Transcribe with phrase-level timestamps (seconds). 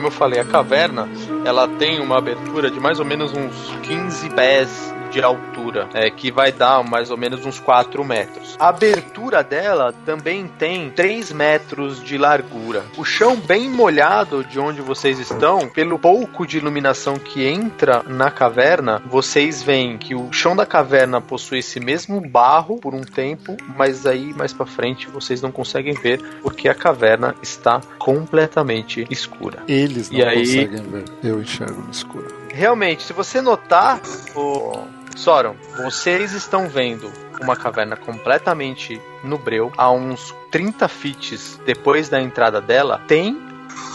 [0.00, 1.06] Como eu falei, a caverna
[1.44, 6.30] ela tem uma abertura de mais ou menos uns 15 pés de altura, é, que
[6.30, 8.56] vai dar mais ou menos uns 4 metros.
[8.58, 12.82] A abertura dela também tem 3 metros de largura.
[12.96, 18.30] O chão bem molhado de onde vocês estão, pelo pouco de iluminação que entra na
[18.30, 23.56] caverna, vocês veem que o chão da caverna possui esse mesmo barro por um tempo,
[23.76, 29.62] mas aí mais para frente vocês não conseguem ver porque a caverna está completamente escura.
[29.66, 31.04] Eles não E aí- conseguem ver.
[31.22, 32.26] Eu enxergo no escuro.
[32.52, 34.00] Realmente, se você notar,
[34.34, 34.72] o
[35.20, 42.18] Soron, vocês estão vendo uma caverna completamente no breu, a uns 30 feet depois da
[42.22, 43.38] entrada dela, tem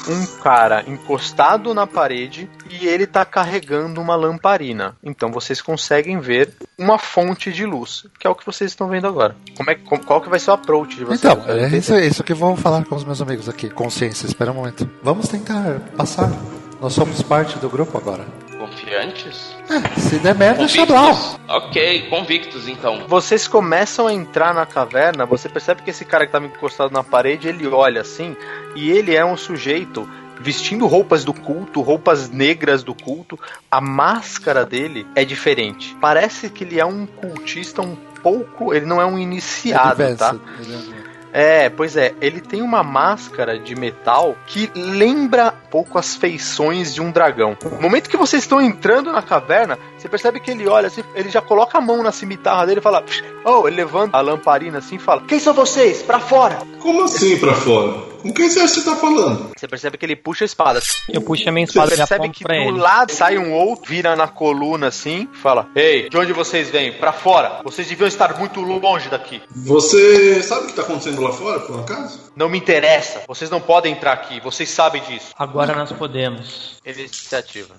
[0.07, 4.95] um cara encostado na parede e ele tá carregando uma lamparina.
[5.03, 9.07] Então vocês conseguem ver uma fonte de luz, que é o que vocês estão vendo
[9.07, 9.35] agora.
[9.57, 11.23] Como é, qual que vai ser o approach de vocês?
[11.23, 13.67] Então, é isso, é isso que eu vou falar com os meus amigos aqui.
[13.67, 14.87] Consciência, espera um momento.
[15.01, 16.31] Vamos tentar passar.
[16.79, 18.44] Nós somos parte do grupo agora.
[18.67, 19.55] Confiantes?
[19.69, 21.13] É, se der merda, Xablau.
[21.13, 21.39] Convictos?
[21.47, 23.03] Ok, convictos então.
[23.07, 27.03] Vocês começam a entrar na caverna, você percebe que esse cara que estava encostado na
[27.03, 28.35] parede, ele olha assim,
[28.75, 33.39] e ele é um sujeito vestindo roupas do culto, roupas negras do culto.
[33.69, 35.95] A máscara dele é diferente.
[36.01, 40.35] Parece que ele é um cultista um pouco, ele não é um iniciado, Advanced, tá?
[40.59, 41.04] ele é-
[41.37, 46.93] É, pois é, ele tem uma máscara de metal que lembra um pouco as feições
[46.93, 47.57] de um dragão.
[47.61, 51.29] No momento que vocês estão entrando na caverna, você percebe que ele olha assim, ele
[51.29, 53.03] já coloca a mão na cimitarra dele e fala:
[53.43, 56.03] Oh, ele levanta a lamparina assim e fala: Quem são vocês?
[56.03, 56.59] Pra fora!
[56.79, 58.13] Como assim pra fora?
[58.21, 59.51] Com quem você acha que você tá falando?
[59.55, 60.79] Você percebe que ele puxa a espada.
[61.09, 62.77] Eu puxo a minha Você espada e percebe que pra do ele.
[62.79, 66.93] lado sai um outro, vira na coluna assim, fala: Ei, de onde vocês vêm?
[66.93, 67.61] Pra fora!
[67.63, 69.41] Vocês deviam estar muito longe daqui.
[69.55, 72.31] Você sabe o que tá acontecendo lá fora, por um acaso?
[72.35, 73.21] Não me interessa.
[73.27, 74.39] Vocês não podem entrar aqui.
[74.41, 75.31] Vocês sabem disso.
[75.37, 76.79] Agora nós podemos.
[76.85, 77.75] Ele se ativa.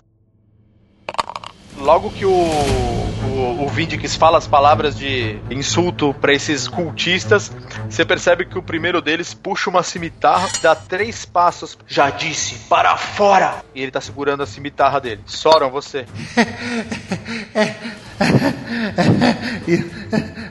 [1.78, 7.52] Logo que o, o, o Vindix fala as palavras de insulto pra esses cultistas,
[7.88, 11.78] você percebe que o primeiro deles puxa uma cimitarra, dá três passos.
[11.86, 13.62] Já disse, para fora!
[13.74, 15.20] E ele tá segurando a cimitarra dele.
[15.26, 16.06] Soram, você.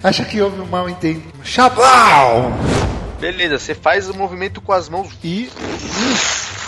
[0.04, 1.34] Acha que houve um mal entendido.
[1.44, 2.52] Xablau!
[3.20, 5.50] Beleza, você faz o movimento com as mãos E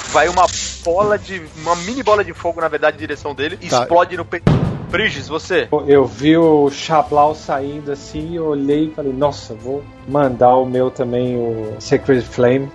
[0.08, 0.46] vai uma
[0.84, 1.42] bola de.
[1.58, 3.82] uma mini bola de fogo, na verdade, em direção dele, e Tá.
[3.82, 4.46] explode no peito.
[4.90, 5.68] Briges, você.
[5.86, 10.90] Eu vi o Xablau saindo assim, eu olhei e falei, nossa, vou mandar o meu
[10.90, 12.72] também, o Sacred Flame.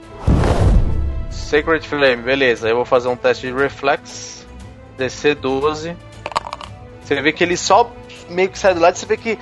[1.31, 2.69] Sacred Flame, beleza.
[2.69, 4.47] Eu vou fazer um teste de reflex.
[4.99, 5.97] DC 12.
[7.03, 7.91] Você vê que ele só
[8.29, 9.39] meio que sai do lado, você vê que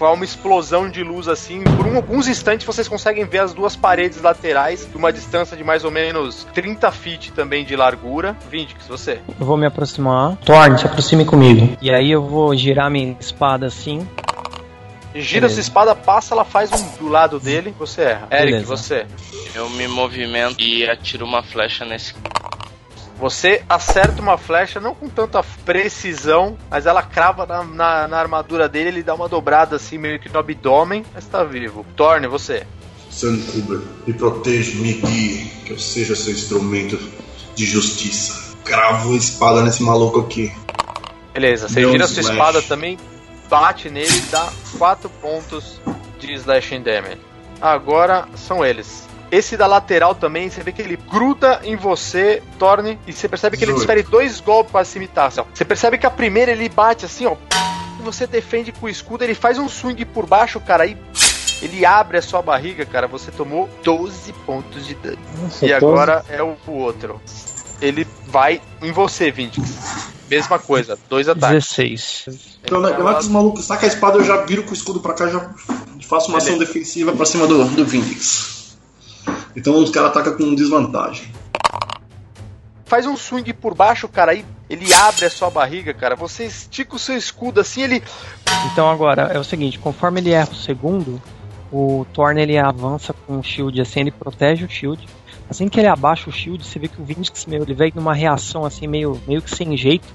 [0.00, 1.62] foi uma explosão de luz assim.
[1.62, 5.62] Por um- alguns instantes vocês conseguem ver as duas paredes laterais, de uma distância de
[5.62, 8.34] mais ou menos 30 feet também de largura.
[8.50, 9.20] Vindix, você.
[9.38, 10.36] Eu vou me aproximar.
[10.38, 11.76] Thorn, se aproxime comigo.
[11.82, 14.08] E aí eu vou girar minha espada assim.
[15.14, 15.54] Gira Beleza.
[15.54, 18.28] sua espada, passa, ela faz um do lado dele, você erra.
[18.30, 18.64] Eric, Beleza.
[18.76, 19.06] você.
[19.54, 22.14] Eu me movimento e atiro uma flecha nesse.
[23.20, 28.66] Você acerta uma flecha, não com tanta precisão, mas ela crava na, na- na armadura
[28.68, 31.84] dele, ele dá uma dobrada assim, meio que no abdômen, mas tá vivo.
[31.94, 32.66] Torne, você.
[33.10, 36.98] Sunkuber, me protege, me guie, que eu seja seu instrumento
[37.54, 38.54] de justiça.
[38.64, 40.50] Cravo a espada nesse maluco aqui.
[41.34, 42.98] Beleza, você gira sua espada também,
[43.50, 44.48] bate nele e dá
[44.78, 45.78] 4 pontos
[46.18, 47.20] de slashing damage.
[47.60, 49.06] Agora são eles.
[49.30, 53.56] Esse da lateral também, você vê que ele gruda em você, Torne, e você percebe
[53.56, 53.78] que ele Zoe.
[53.80, 55.28] desfere dois golpes com a cimitarra.
[55.28, 55.44] assim, ó.
[55.54, 57.36] Você percebe que a primeira ele bate assim, ó.
[57.98, 60.96] E você defende com o escudo, ele faz um swing por baixo, cara, e
[61.62, 63.06] ele abre a sua barriga, cara.
[63.06, 65.18] Você tomou 12 pontos de dano.
[65.40, 67.20] Nossa, E agora é o o outro.
[67.80, 70.10] Ele vai em você, Vindix.
[70.28, 71.74] Mesma coisa, dois ataques.
[71.76, 72.58] 16.
[72.62, 75.00] Então, na hora que os malucos sacam a espada, eu já viro com o escudo
[75.00, 75.50] pra cá, já
[76.08, 78.59] faço uma ação defensiva pra cima do, do Vindix.
[79.60, 81.30] Então os caras atacam com desvantagem.
[82.86, 86.16] faz um swing por baixo, cara, aí ele abre a sua barriga, cara.
[86.16, 88.02] Você estica o seu escudo assim, ele.
[88.72, 91.20] Então agora é o seguinte, conforme ele erra o segundo,
[91.70, 95.06] o Thorn ele avança com o shield assim, ele protege o shield.
[95.50, 98.14] Assim que ele abaixa o shield, você vê que o Vindix, meu, ele vem numa
[98.14, 100.06] reação assim, meio, meio que sem jeito.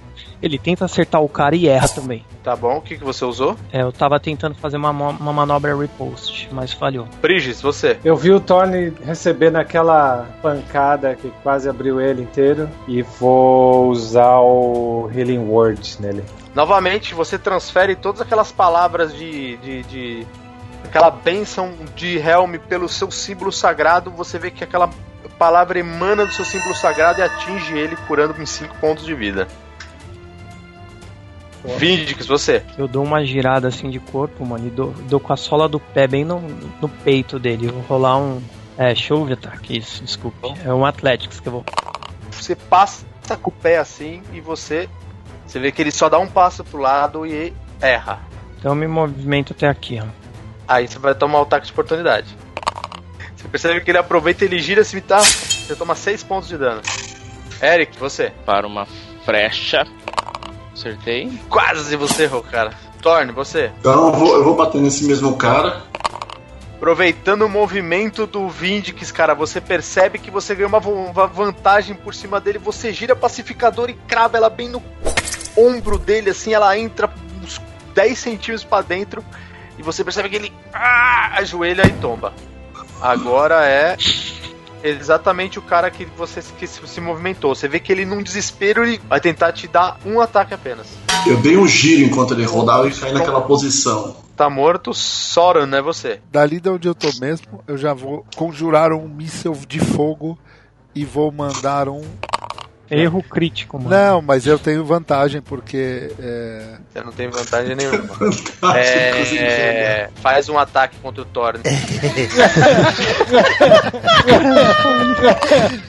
[0.42, 2.24] Ele tenta acertar o cara e erra também.
[2.42, 3.56] Tá bom, o que, que você usou?
[3.72, 7.06] É, eu tava tentando fazer uma, uma manobra repost, mas falhou.
[7.22, 7.98] Briges, você.
[8.04, 14.40] Eu vi o Thorne recebendo aquela pancada que quase abriu ele inteiro e vou usar
[14.40, 16.24] o Healing Word nele.
[16.54, 19.58] Novamente, você transfere todas aquelas palavras de.
[19.58, 20.28] de, de-
[20.86, 24.12] aquela bênção de Helm pelo seu símbolo sagrado.
[24.12, 24.90] Você vê que aquela
[25.38, 29.48] palavra emana do seu símbolo sagrado e atinge ele, curando em 5 pontos de vida.
[31.78, 32.64] Vindix, você.
[32.78, 35.80] Eu dou uma girada assim de corpo, mano, e dou, dou com a sola do
[35.80, 36.40] pé bem no,
[36.80, 37.68] no peito dele.
[37.68, 38.42] Eu vou rolar um.
[38.78, 40.38] É, show ataque, isso, desculpe.
[40.64, 41.66] É um Athletics que eu vou.
[42.30, 43.06] Você passa
[43.42, 44.90] com o pé assim e você.
[45.48, 48.20] Você vê que ele só dá um passo pro lado e erra.
[48.60, 50.25] Então eu me movimento até aqui, ó.
[50.68, 52.36] Aí você vai tomar o ataque de oportunidade.
[53.36, 55.20] Você percebe que ele aproveita, ele gira assim, tá?
[55.20, 56.82] Você toma 6 pontos de dano.
[57.62, 58.32] Eric, você.
[58.46, 58.88] Para uma
[59.24, 59.86] flecha.
[60.74, 61.40] Acertei.
[61.50, 62.72] Quase você errou, cara.
[63.02, 63.72] Torne, você.
[63.80, 65.84] Então eu vou, eu vou bater nesse mesmo cara.
[66.76, 72.42] Aproveitando o movimento do Vindix, cara, você percebe que você ganhou uma, vantagem por cima
[72.42, 72.60] dele.
[72.60, 74.84] Você gira pacificador e crava ela bem no
[75.56, 77.12] ombro dele, assim, ela entra
[77.42, 77.62] uns
[77.94, 79.24] 10 centímetros pra dentro.
[79.77, 82.33] E você percebe que ele ah, ajoelha e tomba.
[83.01, 83.98] Agora é
[84.83, 87.56] exatamente o cara que você que se movimentou.
[87.56, 90.88] Você vê que ele, num desespero, ele vai tentar te dar um ataque apenas.
[91.25, 94.16] Eu dei um giro enquanto ele rodava e caí naquela posição.
[94.36, 96.19] Tá morto, Soran, é você.
[96.31, 100.38] Dali de onde eu tô mesmo, eu já vou conjurar um míssel de fogo
[100.94, 102.04] e vou mandar um.
[102.90, 103.90] Erro crítico, mano.
[103.90, 106.12] Não, mas eu tenho vantagem porque.
[106.20, 108.06] é, Você não tem vantagem nenhuma.
[108.62, 111.56] Ah, É, faz um ataque contra o Thor.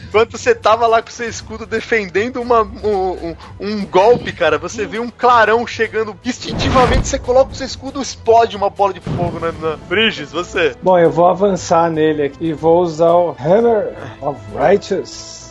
[0.08, 4.86] Enquanto você tava lá com seu escudo defendendo uma- um, um- um golpe, cara, você
[4.86, 6.16] vê um clarão chegando.
[6.24, 9.76] Instintivamente você coloca o seu escudo explode uma bola de fogo na, na...
[9.88, 10.74] Briges, você.
[10.82, 15.45] Bom, eu vou avançar nele aqui e vou usar o Hammer of Righteous.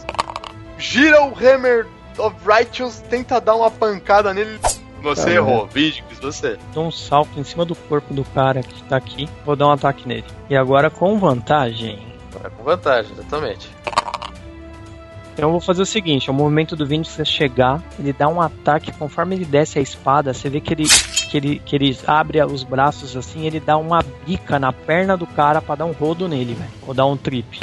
[0.89, 1.87] Gira o Hammer
[2.17, 4.59] of Righteous, tenta dar uma pancada nele.
[5.01, 5.67] Você Tá errou.
[5.67, 6.57] Vídeos, você.
[6.73, 9.27] Dou um salto em cima do corpo do cara que tá aqui.
[9.45, 10.23] Vou dar um ataque nele.
[10.49, 11.99] E agora com vantagem.
[12.31, 13.69] Vai com vantagem, exatamente.
[15.33, 18.39] Então eu vou fazer o seguinte: o movimento do Vinicius é chegar, ele dá um
[18.39, 22.41] ataque, conforme ele desce a espada, você vê que ele, que ele, que ele abre
[22.43, 26.27] os braços assim, ele dá uma bica na perna do cara pra dar um rodo
[26.27, 26.71] nele, velho.
[26.87, 27.59] Ou dar um trip.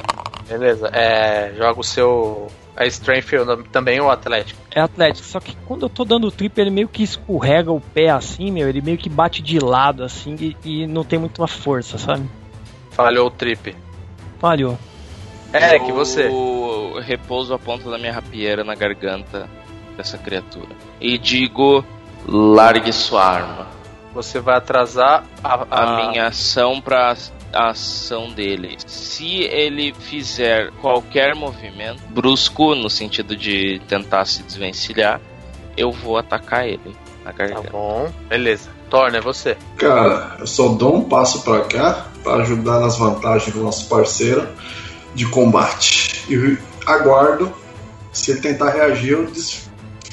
[0.46, 0.88] Beleza.
[0.92, 2.48] É, joga o seu.
[2.76, 3.30] É Strength
[3.70, 4.60] também ou Atlético?
[4.74, 7.80] É atlético, só que quando eu tô dando o trip, ele meio que escorrega o
[7.80, 11.46] pé assim, meu, ele meio que bate de lado assim e, e não tem muita
[11.46, 12.28] força, sabe?
[12.92, 13.76] Falhou o trip.
[14.38, 14.78] Falhou.
[15.52, 16.30] Eric, eu você.
[17.02, 19.48] repouso a ponta da minha rapieira na garganta
[19.96, 20.68] dessa criatura.
[20.98, 21.84] E digo:
[22.26, 23.66] largue sua arma.
[24.14, 27.14] Você vai atrasar a, A a- minha ação para
[27.52, 28.76] a ação dele.
[28.86, 35.20] Se ele fizer qualquer movimento brusco, no sentido de tentar se desvencilhar,
[35.76, 38.10] eu vou atacar ele na Tá bom.
[38.28, 38.70] Beleza.
[38.90, 39.56] Torna, é você.
[39.76, 44.46] Cara, eu só dou um passo pra cá pra ajudar nas vantagens do nosso parceiro
[45.14, 46.24] de combate.
[46.28, 47.52] E aguardo.
[48.12, 49.70] Se ele tentar reagir, eu des...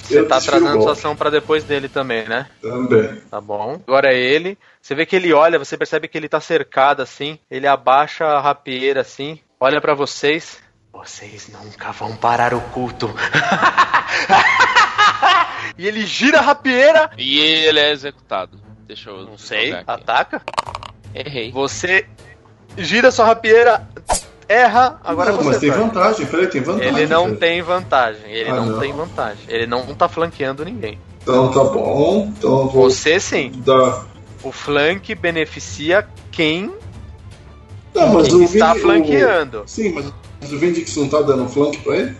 [0.09, 2.47] Você tá desfio o atrasando sua ação pra depois dele também, né?
[2.61, 3.21] Também.
[3.29, 3.79] Tá bom.
[3.87, 4.57] Agora é ele.
[4.81, 7.37] Você vê que ele olha, você percebe que ele tá cercado assim.
[7.49, 10.59] Ele abaixa a rapieira assim, olha pra vocês.
[10.91, 13.13] Vocês nunca vão parar o culto.
[15.77, 17.11] e ele gira a rapieira.
[17.17, 18.59] E ele é executado.
[18.87, 20.41] Deixa eu Não sei, ataca.
[21.13, 21.51] Errei.
[21.51, 22.07] Você
[22.75, 23.87] gira sua rapieira,
[24.49, 24.99] erra.
[25.03, 25.47] Agora não, você.
[25.49, 25.79] mas tem Thor.
[25.79, 26.87] vantagem, peraí, tem vantagem.
[26.97, 27.37] Ele não cara.
[27.37, 28.21] tem vantagem.
[28.31, 28.79] Ele Ah, não, não.
[28.79, 29.43] tem vantagem.
[29.47, 30.99] Ele não tá flanqueando ninguém.
[31.21, 32.31] Então tá bom.
[32.37, 33.51] Então vou Você sim.
[33.63, 34.05] dar.
[34.43, 36.73] O flank beneficia quem,
[37.93, 39.63] Não, quem o está Vin- o- flanqueando.
[39.65, 42.15] Sim, mas o Vindix não tá dando flank pra ele?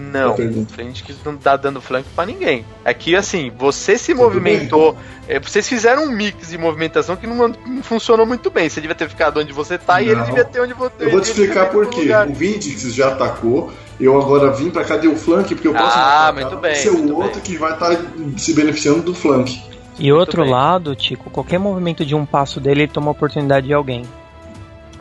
[0.00, 0.34] Não,
[0.66, 2.64] frente que não tá dando flank pra ninguém.
[2.84, 4.96] Aqui, assim, você se Tudo movimentou.
[5.28, 8.68] é, Vocês fizeram um mix de movimentação que não, não funcionou muito bem.
[8.68, 10.24] Você devia ter ficado onde você tá e ele Não.
[10.24, 12.00] devia ter onde você Eu vou te explicar por quê.
[12.02, 12.26] lugar.
[12.28, 15.98] O Vindix já atacou, eu agora vim pra cá, dei o flank, porque eu posso
[15.98, 17.42] Ah, atacar, muito vai bem, ser muito o outro bem.
[17.42, 17.96] que vai estar
[18.38, 19.62] se beneficiando do flank.
[19.98, 20.50] E outro bem.
[20.50, 24.02] lado, Tico, qualquer movimento de um passo dele, ele toma a oportunidade de alguém.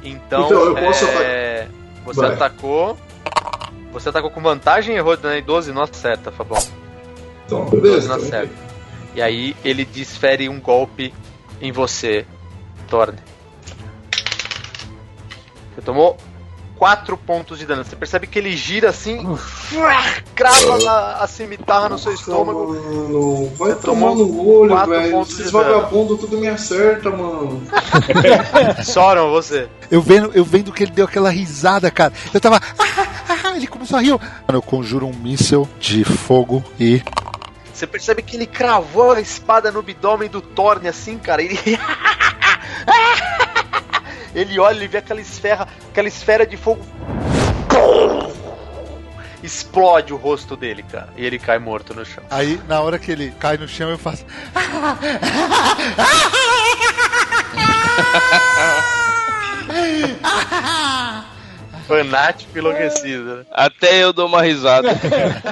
[0.03, 1.67] Então, Então, eu posso é,
[2.05, 2.33] você Vai.
[2.33, 2.97] atacou.
[3.91, 5.41] Você atacou com vantagem e errou né?
[5.41, 6.61] 12 não acerta, Fabão.
[7.45, 8.27] Então, 12 beleza.
[8.27, 8.49] então.
[9.15, 11.13] E aí ele desfere um golpe
[11.61, 12.25] em você,
[12.87, 13.17] Thorne.
[15.75, 16.17] Você tomou
[16.77, 17.83] 4 pontos de dano.
[17.83, 19.25] Você percebe que ele gira assim,
[20.33, 22.67] crava a, a cimitarra no seu estômago.
[22.73, 25.11] Mano, vai Você tomar no olho, quatro velho.
[25.11, 25.63] pontos Esses de dano.
[25.73, 27.61] vagabundos tudo me acerta, mano.
[28.85, 29.67] Soram você.
[29.91, 32.13] Eu vendo, eu vendo que ele deu aquela risada, cara.
[32.33, 32.61] Eu tava.
[33.59, 34.09] Ele começou a rir.
[34.09, 37.01] eu- Mano, eu conjuro um míssel de fogo e.
[37.73, 41.41] Você percebe que ele cravou a espada no abdômen do Thorne assim, cara.
[41.41, 41.59] Ele.
[44.33, 46.85] ele olha e vê aquela esfera, aquela esfera de fogo.
[49.43, 51.09] Explode o rosto dele, cara.
[51.15, 52.23] E ele cai morto no chão.
[52.29, 54.25] Aí, na hora que ele cai no chão, eu faço.
[61.89, 63.45] Fanático enlouquecido, né?
[63.51, 64.89] Até eu dou uma risada.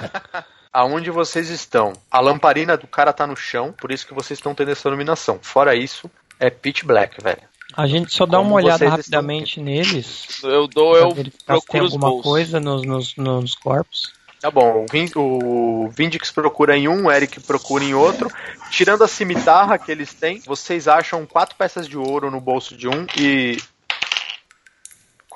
[0.71, 1.93] Aonde vocês estão?
[2.11, 5.39] A lamparina do cara tá no chão, por isso que vocês estão tendo essa iluminação.
[5.41, 7.41] Fora isso, é pitch black, velho.
[7.75, 10.41] A gente só dá Como uma olhada rapidamente neles.
[10.43, 12.31] Eu dou, eu verificar se tem procuro os alguma bolsos.
[12.31, 14.13] coisa nos, nos, nos corpos.
[14.39, 18.31] Tá bom, o, Vin, o Vindix procura em um, o Eric procura em outro.
[18.69, 22.87] Tirando a cimitarra que eles têm, vocês acham quatro peças de ouro no bolso de
[22.87, 23.57] um e.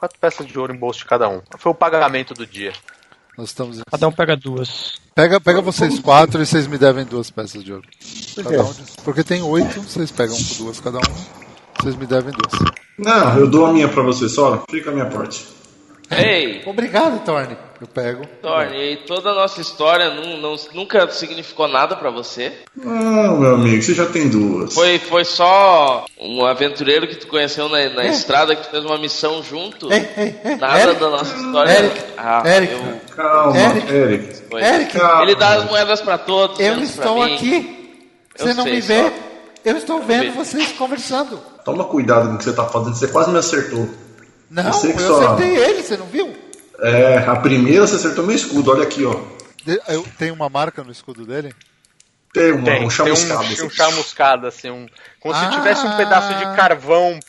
[0.01, 1.43] Quatro peças de ouro em bolso de cada um.
[1.60, 2.74] Foi o pagamento do dia.
[3.38, 3.79] Nós estamos.
[3.88, 5.00] Cada um pega duas.
[5.13, 7.88] Pega, pega vocês quatro e vocês me devem duas peças de ouro.
[8.36, 8.74] Cada um.
[9.03, 11.01] Porque tem oito, vocês pegam por duas cada um.
[11.79, 12.74] Vocês me devem duas.
[12.98, 14.63] Não, eu dou a minha pra você só.
[14.72, 15.48] Fica a minha parte.
[16.10, 17.55] Ei, Obrigado, Thorne.
[17.81, 18.23] Eu pego.
[18.43, 22.53] Thorne, e toda a nossa história não, não- nunca significou nada pra você?
[22.75, 24.71] Não, meu amigo, você já tem duas.
[24.75, 29.41] Foi, foi só um aventureiro que tu conheceu na, na estrada que fez uma missão
[29.41, 29.91] junto?
[29.91, 30.55] Ei, ei.
[30.57, 31.71] Nada Eric, da nossa história.
[31.71, 32.71] Eric, ah, Eric.
[32.73, 33.91] eu- Calma, Eric.
[33.91, 34.43] Eric.
[34.53, 35.23] Eric, Calma.
[35.23, 36.59] Ele dá as moedas pra todos.
[36.59, 37.33] eu estou mim.
[37.33, 38.00] aqui.
[38.38, 39.03] Eu Você não sei, me vê?
[39.09, 39.11] só.
[39.65, 40.29] Eu estou vendo Vê.
[40.31, 41.39] vocês conversando.
[41.65, 43.89] Toma cuidado com o que você tá fazendo, você quase me acertou.
[44.51, 46.31] Não, Eu eu, sei que só- acertei ele, você não viu?
[46.81, 49.15] É, a primeira você acertou meu escudo, olha aqui, ó.
[49.88, 51.53] Eu tenho uma marca no escudo dele?
[52.33, 53.43] Tem, uma, Tem, um tem chamuscado.
[53.43, 53.65] um, assim.
[53.65, 54.88] um chamuscado, assim, um,
[55.19, 55.50] como se Ah.
[55.50, 57.19] tivesse um pedaço de carvão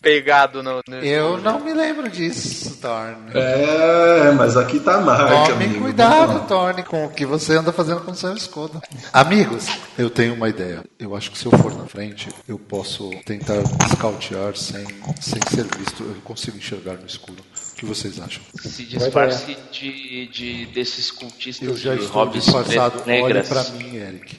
[0.00, 0.80] pegado no.
[0.88, 3.32] no Eu não me lembro disso, Thorne.
[3.34, 5.80] É, mas aqui tá a marca, Tome amigo.
[5.82, 8.80] cuidado, Thorne, com o que você anda fazendo com o seu escudo.
[9.12, 9.66] Amigos,
[9.98, 10.82] eu tenho uma ideia.
[10.98, 14.84] Eu acho que se eu for na frente, eu posso tentar scoutear sem,
[15.20, 16.02] sem ser visto.
[16.02, 17.44] Eu consigo enxergar no escuro.
[17.76, 18.42] O que vocês acham?
[18.58, 23.02] Se disfarce de, de desses cultistas Eu já de estou hobbies disfarçado.
[23.06, 24.38] Olhe pra mim, Eric.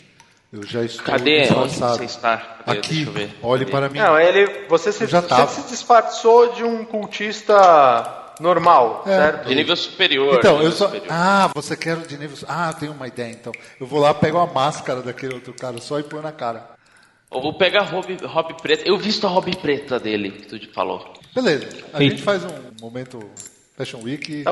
[0.52, 1.42] Eu já estou Cadê?
[1.42, 1.98] Onde disfarçado.
[1.98, 2.38] você está?
[2.38, 2.80] Cadê?
[2.80, 3.36] Aqui, Deixa eu ver.
[3.44, 3.72] olhe Cadê?
[3.72, 4.00] para mim.
[4.00, 4.66] Não, ele.
[4.68, 9.10] Você se, você se disfarçou de um cultista normal, É.
[9.16, 9.48] certo?
[9.48, 10.36] De nível superior.
[10.40, 10.86] Então, nível eu só.
[10.86, 11.08] superior.
[11.12, 12.38] Ah, você quer de nível.
[12.48, 13.52] Ah, tenho uma ideia então.
[13.80, 16.76] Eu vou lá, pego a máscara daquele outro cara só e põe na cara.
[17.30, 18.88] Ou pega a hobby, hobby preta.
[18.88, 21.14] Eu visto a hobby preta dele, que tu falou.
[21.38, 22.50] Beleza, a gente faz um
[22.82, 23.20] momento
[23.78, 24.32] Fashion Week.
[24.32, 24.44] e-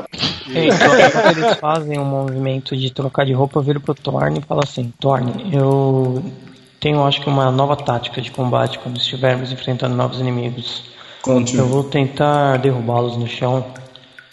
[0.56, 0.78] Ei, então,
[1.10, 4.60] quando eles fazem um movimento de trocar de roupa, eu viro pro Thorne e falo
[4.62, 6.22] assim: Thorne, eu
[6.78, 10.84] tenho acho que uma nova tática de combate quando estivermos enfrentando novos inimigos.
[11.22, 11.56] Conte.
[11.56, 13.66] Eu vou tentar derrubá-los no chão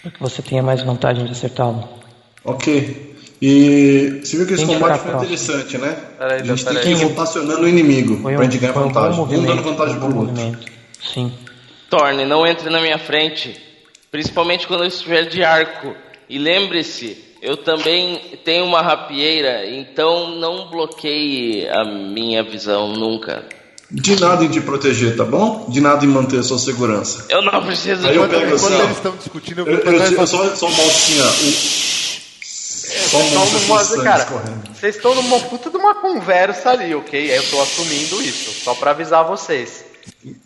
[0.04, 1.90] para que você tenha mais vantagem de acertá-lo.
[2.46, 3.16] Ok.
[3.42, 5.34] E você viu que esse combate foi próximo?
[5.34, 5.98] interessante, né?
[6.20, 6.96] Peraí, a gente tem peraí.
[6.96, 9.20] que ir rotacionando o inimigo um, gente ganhar um vantagem.
[9.20, 10.36] Um dando vantagem pro bom outro.
[10.36, 10.72] movimento.
[11.02, 11.34] Sim.
[11.94, 13.56] Thorne, não entre na minha frente.
[14.10, 15.96] Principalmente quando eu estiver de arco.
[16.28, 23.46] E lembre-se, eu também tenho uma rapieira, então não bloqueie a minha visão nunca.
[23.92, 25.68] De nada em te proteger, tá bom?
[25.70, 27.28] De nada em manter a sua segurança.
[27.30, 29.80] Eu não preciso Aí de eu Quando, pego assim, quando eles estão discutindo, eu Eu,
[29.80, 31.28] eu, eu falo, só, só mostro assim, ó.
[31.28, 31.84] O...
[32.44, 36.72] Só Vocês estão mostro numa, assim, sangue cara, vocês estão numa puta de uma conversa
[36.72, 37.38] ali, ok?
[37.38, 39.93] Eu tô assumindo isso, só pra avisar vocês.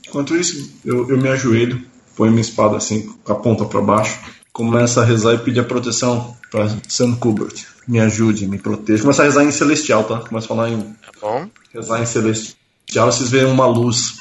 [0.07, 1.81] Enquanto isso, eu, eu me ajoelho,
[2.15, 4.19] ponho minha espada assim, com a ponta pra baixo,
[4.53, 7.65] começo a rezar e pedir a proteção pra Sam Kubert.
[7.87, 9.01] Me ajude, me proteja.
[9.03, 10.19] Começo a rezar em celestial, tá?
[10.19, 11.49] Começo a falar em Tá bom?
[11.73, 14.15] rezar em celestial, vocês veem uma luz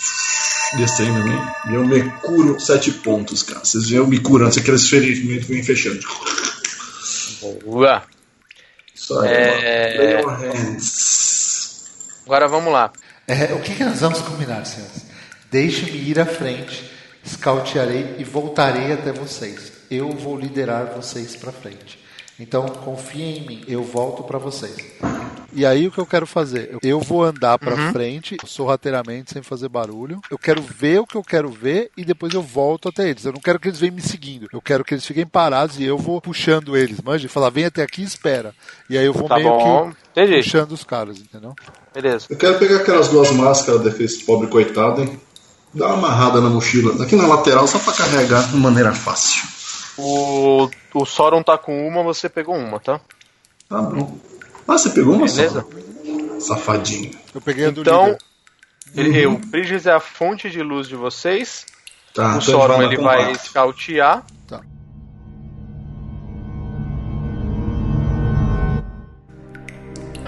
[0.76, 1.40] descendo em mim,
[1.71, 3.64] e eu me curo sete pontos, cara.
[3.64, 6.00] Vocês veem eu me curando, se aqueles ferimentos vêm fechando.
[7.64, 8.02] Boa.
[8.95, 10.23] Isso aí, É.
[10.23, 10.38] mano.
[10.38, 11.85] Lay your hands.
[12.25, 12.93] Agora vamos lá.
[13.28, 15.05] É, o que, que nós vamos combinar, senhores?
[15.50, 16.91] Deixe-me ir à frente,
[17.25, 19.73] scoutearei e voltarei até vocês.
[19.91, 22.05] Eu vou liderar vocês para frente.
[22.38, 24.76] Então confiem em mim, eu volto para vocês.
[25.55, 26.76] E aí o que eu quero fazer?
[26.83, 30.21] Eu- vou andar para frente, sorrateiramente, sem fazer barulho.
[30.31, 33.25] Eu quero ver o que eu quero ver e depois eu volto até eles.
[33.25, 34.49] Eu não quero que eles venham me seguindo.
[34.53, 37.26] Eu quero que eles fiquem parados e eu vou puxando eles, manja?
[37.26, 38.53] Falar, vem até aqui e espera.
[38.91, 39.91] E aí eu vou Tá meio bom.
[40.12, 40.43] que Entendi.
[40.43, 41.55] puxando os caras, entendeu?
[41.95, 42.26] Beleza.
[42.29, 45.19] Eu quero pegar aquelas duas máscaras desse pobre coitado, hein?
[45.76, 49.45] Dar uma amarrada na mochila, aqui na lateral, só pra carregar de maneira fácil.
[49.99, 52.99] O, o Soron tá com uma, você pegou uma, tá?
[53.68, 54.16] Tá bom.
[54.66, 55.66] Ah, você pegou uma Beleza?
[56.40, 56.54] só?
[56.54, 57.11] Safadinho.
[57.35, 58.16] Eu peguei a do Então,
[58.95, 59.16] líder.
[59.16, 61.66] ele, o Bridges é a fonte de luz de vocês.
[62.14, 64.25] Tá, o então Soron vai ele vai escautear.
[64.49, 64.62] Tá.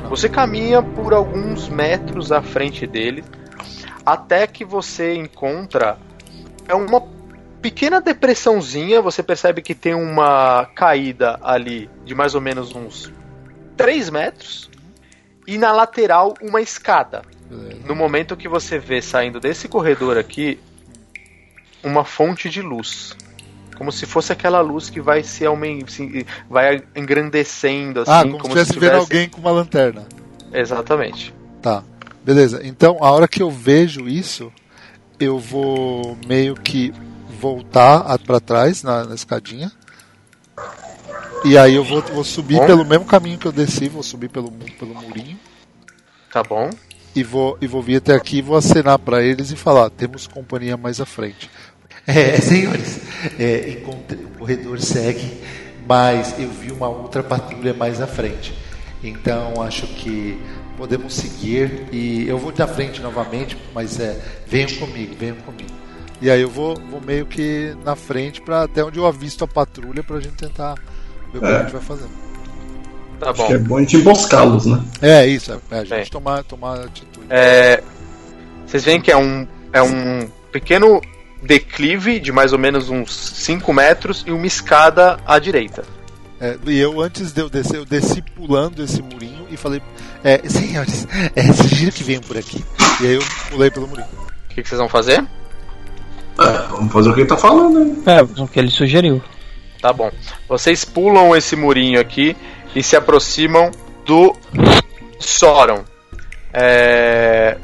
[0.09, 3.25] Você caminha por alguns metros à frente dele,
[4.13, 5.99] até que você encontra
[6.67, 7.03] é uma
[7.61, 9.03] pequena depressãozinha.
[9.03, 13.13] Você percebe que tem uma caída ali de mais ou menos uns
[13.77, 14.71] 3 metros,
[15.47, 17.23] e na lateral uma escada.
[17.51, 17.81] Beleza.
[17.87, 20.59] No momento que você vê saindo desse corredor aqui
[21.83, 23.17] uma fonte de luz.
[23.77, 25.45] Como se fosse aquela luz que vai se
[26.51, 30.07] vai engrandecendo assim, ah, como, como se estivesse vendo alguém com uma lanterna.
[30.53, 31.33] Exatamente.
[31.63, 31.85] Tá.
[32.29, 32.61] Beleza.
[32.63, 34.53] Então, a hora que eu vejo isso,
[35.19, 36.93] eu vou meio que
[37.41, 39.73] voltar a- pra trás na, na escadinha.
[41.43, 42.67] E aí eu vou, vou subir Bom.
[42.67, 45.39] pelo mesmo caminho que eu desci, vou subir pelo, pelo murinho.
[46.31, 46.69] Tá bom?
[47.17, 50.27] E vou, e vou vir até aqui e vou acenar pra eles e falar: temos
[50.27, 51.49] companhia mais à frente.
[52.07, 53.01] É, senhores,
[53.39, 55.43] é, encontrei- o corredor segue,
[55.87, 58.55] mas eu vi uma outra patrulha mais à frente.
[59.05, 60.41] Então acho que
[60.79, 64.17] podemos seguir e eu vou na frente novamente, mas é,
[64.47, 65.69] venham comigo, venham comigo.
[66.23, 69.49] E aí eu vou, vou meio que na frente para até onde eu avisto a
[69.49, 70.75] patrulha pra gente tentar
[71.33, 71.57] ver o que É.
[71.57, 72.07] a gente vai fazer.
[73.21, 73.47] Tá Acho bom.
[73.49, 74.81] que é bom a gente emboscá-los, né?
[75.03, 76.07] É isso, é, é, a gente Bem.
[76.07, 77.27] tomar, tomar atitude.
[77.29, 77.83] É,
[78.65, 81.01] vocês veem que é um, é um pequeno
[81.43, 85.85] declive de mais ou menos uns 5 metros e uma escada à direita.
[86.41, 89.83] É, e eu, antes de eu descer, eu desci pulando esse murinho e falei:
[90.23, 92.65] é, Senhores, é, sugiro que venham por aqui.
[93.01, 94.09] E aí eu pulei pelo murinho.
[94.47, 95.25] O que, que vocês vão fazer?
[96.39, 98.03] É, vamos fazer o que ele tá falando, né?
[98.07, 99.23] É, o que ele sugeriu.
[99.81, 100.11] Tá bom.
[100.49, 102.37] Vocês pulam esse murinho aqui
[102.75, 103.71] e se aproximam
[104.05, 104.37] do
[105.19, 105.85] Soron.
[106.53, 107.57] É,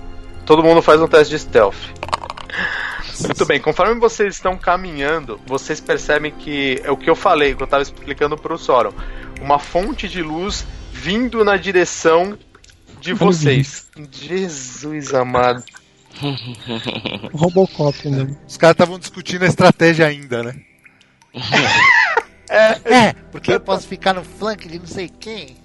[0.45, 1.75] Todo mundo faz um teste de stealth.
[3.21, 7.63] Muito bem, conforme vocês estão caminhando, vocês percebem que é o que eu falei, que
[7.63, 8.93] eu estava explicando pro Soron.
[9.41, 12.39] Uma fonte de luz vindo na direção
[13.01, 13.91] de vocês.
[14.11, 15.63] Jesus amado.
[17.33, 18.37] Robocop, né?
[18.47, 20.55] Os caras estavam discutindo a estratégia ainda, né?
[22.49, 25.57] é, porque eu posso ficar no flanco de não sei quem.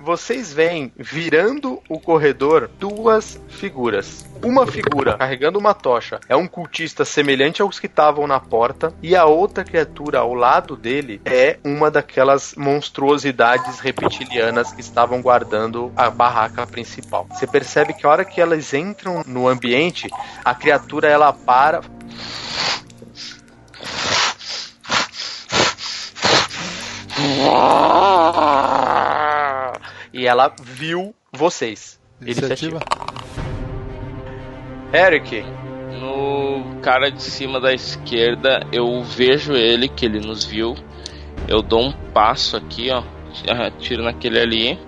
[0.00, 4.26] Vocês veem virando o corredor duas figuras.
[4.42, 9.16] Uma figura carregando uma tocha é um cultista semelhante aos que estavam na porta, e
[9.16, 16.10] a outra criatura ao lado dele é uma daquelas monstruosidades reptilianas que estavam guardando a
[16.10, 17.26] barraca principal.
[17.30, 20.08] Você percebe que a hora que elas entram no ambiente,
[20.44, 21.80] a criatura ela para.
[30.14, 32.00] E ela viu vocês.
[32.22, 32.78] Iniciativa?
[34.92, 35.44] Eric,
[36.00, 40.76] No cara de cima da esquerda, eu vejo ele, que ele nos viu.
[41.48, 43.02] Eu dou um passo aqui, ó.
[43.80, 44.78] Tiro naquele ali.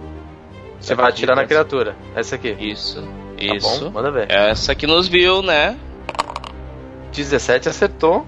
[0.78, 1.96] você vai atirar na criatura.
[2.14, 2.50] Essa aqui.
[2.60, 3.02] Isso.
[3.02, 3.84] Tá Isso.
[3.86, 4.30] bom, manda ver.
[4.30, 5.76] Essa que nos viu, né?
[7.12, 8.24] 17 acertou.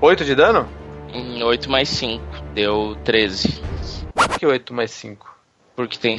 [0.00, 0.66] 8 de dano?
[1.12, 2.24] Em 8 mais 5.
[2.54, 3.60] Deu 13.
[4.14, 5.29] Por que 8 mais 5?
[5.80, 6.16] Porque tem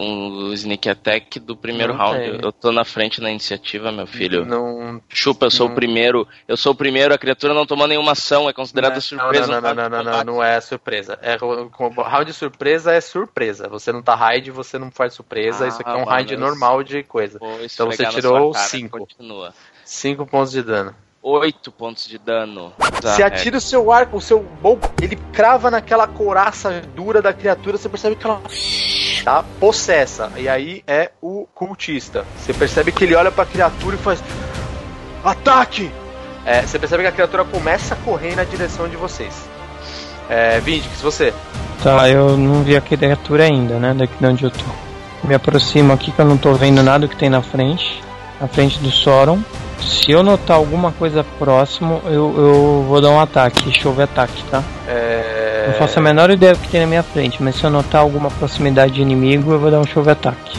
[0.00, 2.18] um sneak attack do primeiro Não round.
[2.18, 2.40] tem.
[2.40, 4.44] Eu tô na frente na iniciativa, meu filho.
[4.44, 5.02] Não.
[5.08, 5.72] Chupa, eu sou Não.
[5.72, 6.26] o primeiro.
[6.46, 9.46] Eu sou o primeiro, a criatura não tomou nenhuma ação, é considerada não, surpresa.
[9.46, 11.18] Não, não, não, não, não, não, não é surpresa.
[11.20, 13.68] É, round de surpresa é surpresa.
[13.68, 15.64] Você não tá raid, você não faz surpresa.
[15.64, 17.40] Ah, Isso aqui é um mano, raid normal de coisa.
[17.62, 18.98] Então você tirou sua cara, 5.
[18.98, 19.54] Continua.
[19.84, 20.94] 5 pontos de dano.
[21.22, 22.72] 8 pontos de dano.
[23.00, 27.32] Tá, Você atira o seu arco, o seu bow, ele crava naquela couraça dura da
[27.32, 28.42] criatura, você percebe que ela
[29.24, 30.32] tá possessa.
[30.36, 32.26] E aí é o cultista.
[32.36, 34.22] Você percebe que ele olha pra criatura e faz
[35.22, 35.90] ataque.
[36.44, 39.48] É, você percebe que a criatura começa a correr na direção de vocês.
[40.28, 41.32] É, Vindix, você.
[41.82, 43.94] Tá, eu não vi a criatura ainda, né?
[43.94, 44.64] Daqui de onde eu tô.
[45.24, 48.02] Me aproximo aqui que eu não tô vendo nada que tem na frente.
[48.40, 49.40] Na frente do Soron.
[49.82, 53.72] Se eu notar alguma coisa próximo, eu, eu vou dar um ataque.
[53.72, 54.62] Chove ataque, tá?
[54.88, 55.66] É...
[55.68, 58.00] Não faço a menor ideia do que tem na minha frente, mas se eu notar
[58.00, 60.58] alguma proximidade de inimigo, eu vou dar um chove ataque.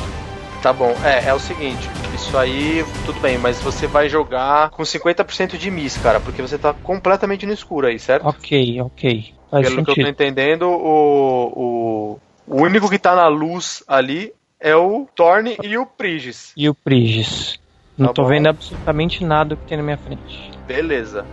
[0.61, 4.81] Tá bom, é, é o seguinte, isso aí, tudo bem, mas você vai jogar com
[4.81, 8.25] 50% de miss, cara, porque você tá completamente no escuro aí, certo?
[8.25, 9.33] Ok, ok.
[9.51, 10.09] Faz Pelo que eu tô sentido.
[10.09, 15.85] entendendo, o, o, o único que tá na luz ali é o Thorne e o
[15.85, 16.53] Prigis.
[16.55, 17.59] E o Prigis?
[17.97, 18.29] Não Tá tô bom.
[18.29, 20.51] vendo absolutamente nada que tem na minha frente.
[20.67, 21.25] Beleza.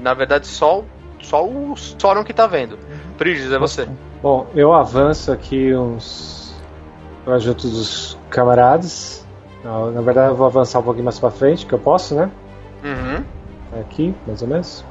[0.00, 0.82] Na verdade, só
[1.22, 2.78] só o Soron que tá vendo.
[3.18, 3.88] Prigis, é você.
[4.22, 6.54] Bom, eu avanço aqui uns.
[7.24, 9.26] pra junto dos camaradas.
[9.64, 12.30] Na verdade, eu vou avançar um pouquinho mais pra frente, que eu posso, né?
[12.84, 13.24] Uhum.
[13.80, 14.84] Aqui, mais ou menos.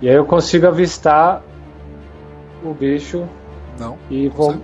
[0.00, 1.42] E aí eu consigo avistar
[2.64, 3.28] o bicho
[3.78, 3.98] Não.
[4.08, 4.56] e vou.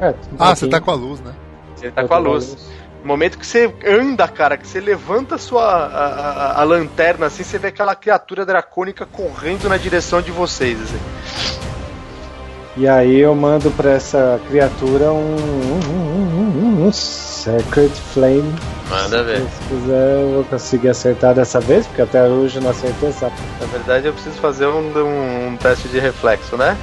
[0.00, 1.34] É, um Ah, você tá com a luz, né?
[1.76, 2.56] Você tá com a luz.
[3.02, 7.26] No momento que você anda, cara, que você levanta a sua a, a- a lanterna
[7.26, 10.78] assim, você vê aquela criatura dracônica correndo na direção de vocês.
[10.80, 11.00] assim.
[12.76, 15.36] E aí eu mando pra essa criatura um.
[15.36, 18.54] um, um, um, um Sacred Flame.
[18.88, 19.40] Manda ver.
[19.40, 23.34] Se quiser, eu vou conseguir acertar dessa vez, porque até hoje eu não acertei, sabe?
[23.60, 26.76] Na verdade, eu preciso fazer um, um- um teste de reflexo, né?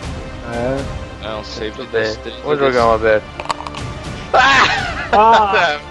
[0.54, 1.28] É.
[1.28, 3.24] É um save Tudo de Vamos jogar um aberto.
[5.14, 5.80] Ah!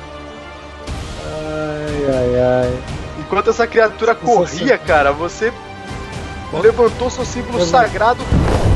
[1.59, 2.85] Ai, ai, ai.
[3.19, 5.53] Enquanto essa criatura corria, cara, você
[6.63, 8.23] levantou seu símbolo sagrado,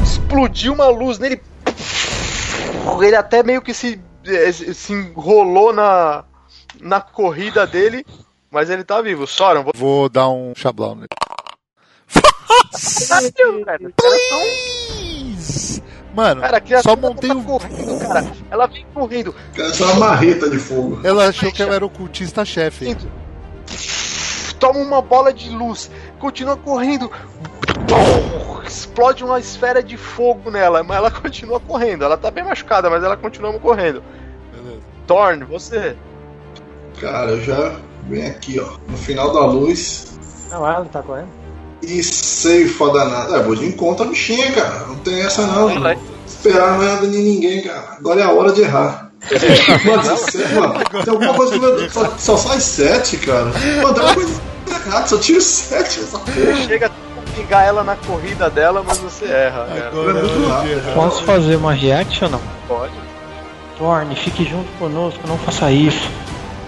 [0.02, 1.40] explodiu uma luz nele.
[3.00, 6.24] Ele até meio que se, eh, se enrolou na,
[6.80, 8.04] na corrida dele,
[8.50, 9.26] mas ele tá vivo.
[9.26, 9.72] Soran, vou.
[9.74, 11.08] Vou dar um chablau nele.
[13.96, 15.81] Please!
[16.14, 17.42] Mano, Cara, só montei tá um.
[17.42, 18.26] correndo, cara.
[18.50, 19.34] Ela vem correndo.
[19.56, 21.00] É uma marreta de fogo.
[21.02, 22.96] Ela achou que ela era o cultista-chefe.
[24.58, 27.10] Toma uma bola de luz, continua correndo.
[28.66, 32.04] Explode uma esfera de fogo nela, mas ela continua correndo.
[32.04, 34.02] Ela tá bem machucada, mas ela continua correndo.
[34.54, 34.80] Beleza.
[35.06, 35.96] Thorn, você.
[37.00, 37.74] Cara, eu já
[38.08, 40.18] venho aqui, ó, no final da luz
[40.50, 41.41] Não, ela não tá correndo?
[41.82, 43.36] E sei foda nada.
[43.36, 44.86] É, vou de encontro a bichinha, cara.
[44.88, 45.66] Não tem essa não.
[45.68, 45.96] Vai lá.
[46.26, 47.96] Esperar nada de ninguém, cara.
[47.98, 49.10] Agora é a hora de errar.
[49.86, 53.44] Mano, você- mano, tem alguma coisa que eu- só, só faz sete, cara.
[53.44, 56.56] Mano, tem alguma coisa errada, só tiro sete essa porra.
[56.66, 56.90] Chega a
[57.36, 59.88] pingar ela na corrida dela, mas você erra, cara.
[59.88, 60.94] Agora é muito hora de errar.
[60.94, 62.40] Posso fazer uma reaction ou não?
[62.66, 62.92] Pode.
[63.78, 66.10] Thorne, fique junto conosco, não faça isso.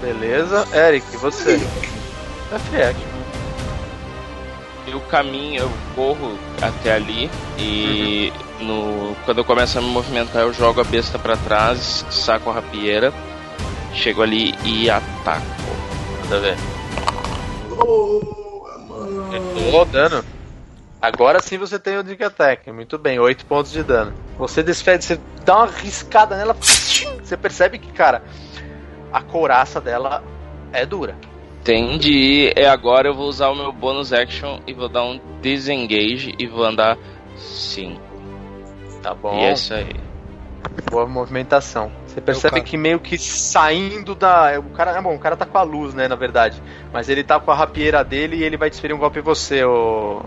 [0.00, 0.64] Beleza.
[0.72, 1.60] Eric, você.
[2.52, 3.00] É Friek.
[4.86, 10.52] Eu caminho, eu corro até ali e no, quando eu começo a me movimentar eu
[10.52, 13.12] jogo a besta pra trás, saco a rapieira,
[13.94, 15.46] chego ali e ataco.
[16.22, 16.56] Manda ver.
[17.68, 19.54] Boa, mano.
[19.54, 20.24] Tomou dano.
[21.00, 22.70] Agora sim você tem o Dig Attack.
[22.72, 24.14] Muito bem, 8 pontos de dano.
[24.38, 26.56] Você desfede, você dá uma riscada nela.
[27.24, 28.22] Você percebe que, cara,
[29.10, 30.22] a couraça dela
[30.72, 31.16] é dura.
[31.64, 32.52] Entendi.
[32.54, 36.46] E agora eu vou usar o meu bônus action e vou dar um disengage e
[36.46, 36.98] vou andar
[37.38, 37.98] 5.
[39.02, 39.34] Tá bom.
[39.38, 39.96] E é isso aí.
[40.90, 41.90] Boa movimentação.
[42.06, 42.64] Você percebe cara.
[42.64, 44.58] que meio que saindo da.
[44.58, 44.90] O cara.
[44.92, 46.62] É bom, o cara tá com a luz, né, na verdade.
[46.92, 49.64] Mas ele tá com a rapieira dele e ele vai desferir um golpe em você,
[49.64, 50.22] ô.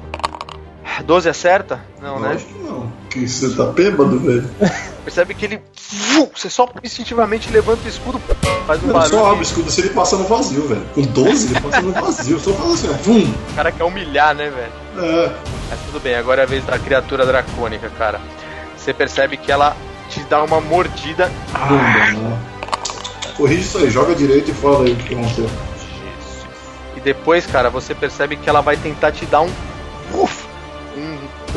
[1.03, 1.79] 12 acerta?
[2.01, 2.29] Não, né?
[2.29, 2.93] Lógico que não.
[3.09, 4.49] Que você tá bêbado, velho.
[5.03, 5.61] Percebe que ele.
[6.35, 8.19] Você só instintivamente levanta o escudo,
[8.65, 9.41] faz um Ele só abre o barulho.
[9.41, 10.85] escudo se ele passa no vazio, velho.
[10.93, 12.39] Com 12, ele passa no vazio.
[12.39, 12.93] Só faz assim, ó.
[13.03, 13.33] Vum.
[13.51, 15.07] O cara quer humilhar, né, velho?
[15.07, 15.31] É.
[15.69, 18.19] Mas tudo bem, agora é a vez da criatura dracônica, cara.
[18.75, 19.75] Você percebe que ela
[20.09, 21.27] te dá uma mordida.
[21.27, 22.39] Né?
[23.35, 25.49] Corrige isso aí, joga direito e fala aí o que aconteceu.
[26.95, 29.49] E depois, cara, você percebe que ela vai tentar te dar um.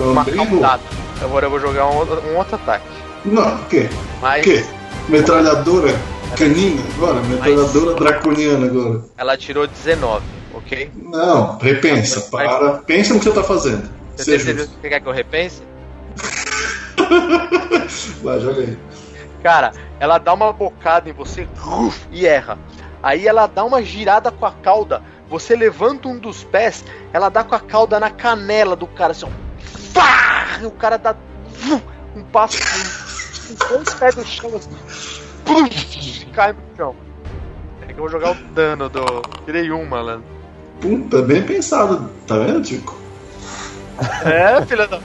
[0.00, 0.82] Um caudada.
[1.22, 2.84] Agora eu vou jogar um, outro- um outro ataque.
[3.24, 3.88] Não, o quê?
[4.22, 4.64] Mas O quê?
[5.08, 5.94] Metralhadora
[6.36, 7.20] canina agora?
[7.22, 9.02] Metralhadora draconiana agora?
[9.18, 10.90] ela tirou 19, ok?
[10.94, 12.74] Não, repensa, para.
[12.78, 13.90] Pensa no que você tá fazendo.
[14.16, 15.62] Você tem certeza que quer que eu repense?
[18.22, 18.78] Vai, joga aí.
[19.42, 22.58] Cara, ela dá uma bocada em você uf, e erra.
[23.02, 25.02] Aí ela dá uma girada com a cauda.
[25.28, 29.26] Você levanta um dos pés, ela dá com a cauda na canela do cara, assim,
[29.26, 29.49] ó.
[30.60, 31.16] E o cara dá
[32.14, 34.70] um passo, um, dois pés do chão, assim.
[35.44, 35.66] Plum!
[35.66, 36.94] E cai no chão.
[37.82, 39.22] É que eu vou jogar o dano do.
[39.44, 40.24] Tirei um, malandro.
[40.80, 42.98] Puta, bem pensado, tá vendo, Tico?
[44.24, 44.98] É, filha da.
[44.98, 45.02] O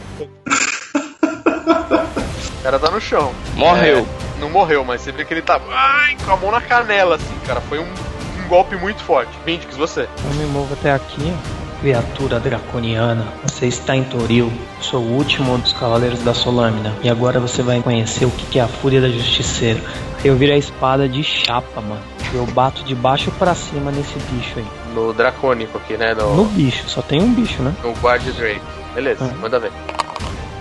[2.64, 3.34] cara tá no chão.
[3.56, 4.00] Morreu.
[4.00, 7.16] É, não morreu, mas você vê que ele tá ai, com a mão na canela,
[7.16, 7.62] assim, cara.
[7.62, 9.32] Foi um, um golpe muito forte.
[9.46, 10.10] Vindix, você.
[10.26, 11.34] Eu me movo até aqui.
[11.82, 14.52] Criatura draconiana, você está em Toril.
[14.82, 16.96] Sou o último dos Cavaleiros da Solâmina.
[17.04, 19.80] E agora você vai conhecer o que é a Fúria da Justiceira.
[20.24, 22.02] Eu viro a espada de chapa, mano.
[22.34, 24.66] Eu bato de baixo pra cima nesse bicho aí.
[24.96, 26.16] No dracônico aqui, né?
[26.16, 27.74] No, No bicho, só tem um bicho, né?
[27.84, 28.62] no Guard Drake.
[28.96, 29.38] Beleza, Ah.
[29.40, 29.72] manda ver.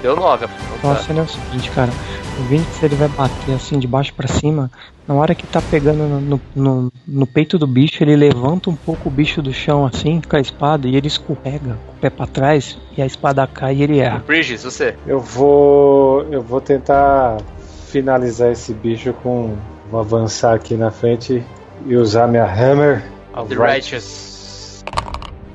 [0.04, 0.46] Deu 9.
[0.76, 1.90] Então a cena é o seguinte, cara.
[2.38, 4.70] O Vinix ele vai bater assim de baixo pra cima.
[5.08, 8.76] Na hora que tá pegando no, no, no, no peito do bicho, ele levanta um
[8.76, 12.10] pouco o bicho do chão assim com a espada e ele escorrega com o pé
[12.10, 14.22] pra trás e a espada cai e ele erra.
[14.26, 14.94] Bridges, você.
[15.06, 16.22] Eu vou.
[16.30, 17.38] Eu vou tentar
[17.88, 19.56] finalizar esse bicho com.
[19.90, 21.42] Vou avançar aqui na frente
[21.86, 23.02] e usar minha hammer.
[23.48, 24.84] The Righteous.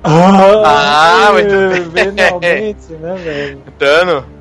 [0.03, 2.05] Ah, Ah, muito bem.
[2.05, 3.61] Finalmente, né, velho?
[3.77, 4.38] Dano.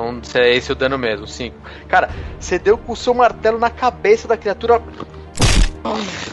[0.00, 1.56] Então é esse o dano mesmo, 5.
[1.88, 4.80] Cara, você deu com o seu martelo na cabeça da criatura.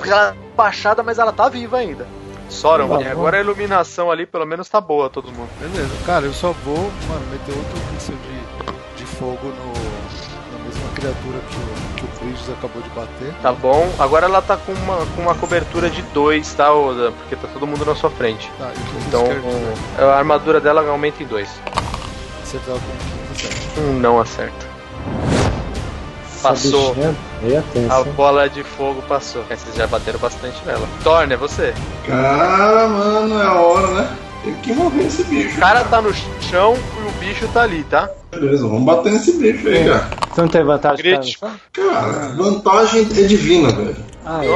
[0.05, 2.07] Ela baixada, mas ela tá viva ainda.
[2.49, 5.49] Soram, Tá agora a iluminação ali pelo menos tá boa, todo mundo.
[5.59, 10.89] Beleza, cara, eu só vou, mano, meter outro míssil de, de fogo no, na mesma
[10.95, 13.33] criatura que o, que o acabou de bater.
[13.41, 13.89] Tá bom?
[13.99, 17.11] Agora ela tá com uma, com uma cobertura de 2, tá, Oda?
[17.11, 18.49] Porque tá todo mundo na sua frente.
[18.57, 18.71] Tá,
[19.07, 19.75] Então esquerdo, né?
[19.99, 21.49] a armadura dela aumenta em 2.
[22.45, 23.16] Você tá com 15 certo.
[23.77, 24.67] Um não acerta.
[26.41, 26.95] Passou.
[26.99, 29.43] é A bola de fogo passou.
[29.43, 30.87] Vocês já bateram bastante nela.
[31.03, 31.73] Thorne, é você.
[32.05, 34.17] Cara, mano, é a hora, né?
[34.43, 35.57] Tem que morrer esse bicho.
[35.57, 38.09] O cara tá no chão e o bicho tá ali, tá?
[38.31, 40.09] Beleza, vamos bater nesse bicho aí, cara.
[40.31, 41.51] Você não tem vantagem pra Crítico.
[41.73, 43.97] Cara, vantagem é divina, velho.
[44.25, 44.47] Ai,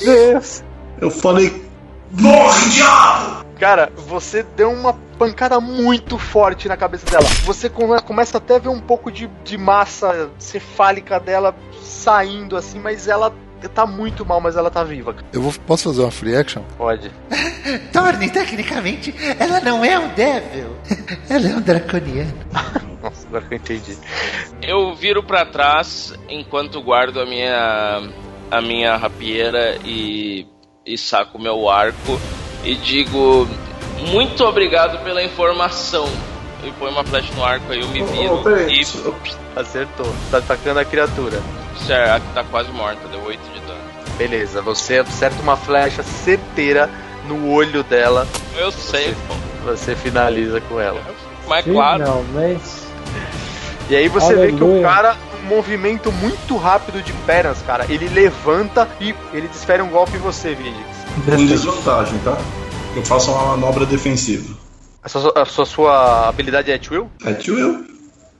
[0.00, 0.62] Deus.
[1.00, 1.64] Eu falei.
[2.12, 3.43] Morre, diabo!
[3.64, 7.24] Cara, você deu uma pancada muito forte na cabeça dela.
[7.44, 12.78] Você come- começa até a ver um pouco de, de massa cefálica dela saindo assim,
[12.78, 13.32] mas ela
[13.74, 15.16] tá muito mal, mas ela tá viva.
[15.32, 16.62] Eu vou, posso fazer uma free action?
[16.76, 17.10] Pode.
[17.90, 20.76] Thorne, tecnicamente, ela não é um Devil.
[21.30, 22.34] Ela é um Draconiano.
[23.02, 23.96] Nossa, agora que eu entendi.
[24.60, 28.10] Eu viro pra trás enquanto guardo a minha
[28.50, 30.46] a minha rapieira e,
[30.84, 32.20] e saco meu arco
[32.64, 33.48] e digo
[34.10, 36.08] muito obrigado pela informação.
[36.62, 38.80] E põe uma flecha no arco aí eu me viro peraí.
[38.80, 40.10] e Acertou.
[40.30, 41.40] Tá atacando a criatura.
[41.86, 43.80] certo, tá quase morta, deu 8 de dano.
[44.16, 46.88] Beleza, você acerta uma flecha certeira
[47.28, 48.26] no olho dela.
[48.56, 49.34] Eu sei, pô.
[49.70, 51.00] Você finaliza com ela.
[51.46, 52.84] Mas claro, Finalmente.
[53.90, 54.82] E aí você vê que o Aleluia.
[54.82, 60.16] cara, um movimento muito rápido de pernas, cara, ele levanta e ele desfere um golpe
[60.16, 61.03] em você, Vidix.
[61.24, 62.36] Com desvantagem, tá?
[62.96, 64.54] Eu faço uma manobra defensiva.
[65.02, 67.10] A sua, a sua, sua habilidade é Twill?
[67.24, 67.84] É eu.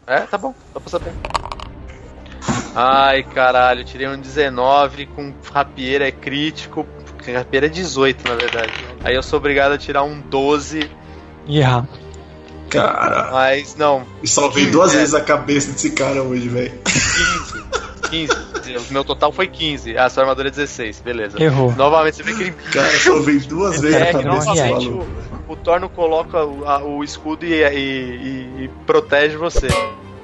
[0.06, 1.12] É, tá bom, dá pra saber.
[2.74, 6.86] Ai, caralho, tirei um 19 com rapieira é crítico.
[7.16, 8.72] porque Rapieira é 18, na verdade.
[9.02, 10.90] Aí eu sou obrigado a tirar um 12,
[11.46, 11.86] E errar.
[12.70, 14.98] Cara, mas não, e salvei duas É.
[14.98, 16.72] vezes a cabeça desse cara hoje, velho.
[18.08, 18.34] 15.
[18.62, 18.90] 15.
[18.90, 19.96] O meu total foi 15.
[19.98, 21.42] A sua armadura é 16, beleza.
[21.42, 21.72] Errou.
[21.76, 25.06] Novamente, você vê que ele Cara, salvei duas vezes É, a que novamente o,
[25.48, 29.68] o Torno coloca o, a- o escudo e, e- e- e protege você.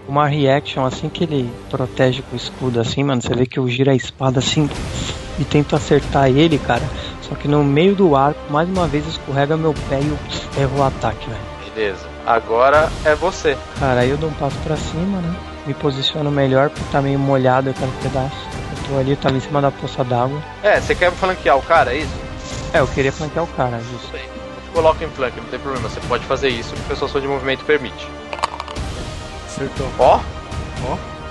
[0.08, 3.22] Uma reaction assim que ele protege com o escudo assim, mano.
[3.22, 4.68] Você vê que eu giro a espada assim
[5.38, 6.82] e tento acertar ele, cara.
[7.22, 10.78] Só que no meio do arco, mais uma vez escorrega meu pé e eu erro
[10.78, 11.40] o ataque, velho.
[11.74, 12.08] Beleza.
[12.26, 13.56] Agora é você.
[13.78, 15.34] Cara, aí eu dou um passo pra cima, né?
[15.66, 18.36] Me posiciono melhor porque tá meio molhado aquele pedaço.
[18.76, 20.42] Eu tô ali, eu tava em cima da poça d'água.
[20.62, 22.14] É, você quer flanquear o cara, é isso?
[22.72, 24.06] É, eu queria flanquear o cara, justo.
[24.06, 24.28] Isso aí.
[24.72, 25.88] Coloca em flank, não tem problema.
[25.88, 28.06] Você pode fazer isso porque a sua ação de movimento permite.
[29.46, 29.88] Acertou.
[29.98, 30.20] Ó,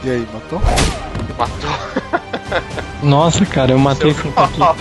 [0.03, 0.61] E aí, matou?
[1.37, 1.69] matou.
[3.01, 4.49] Nossa, cara, eu matei Seu tá.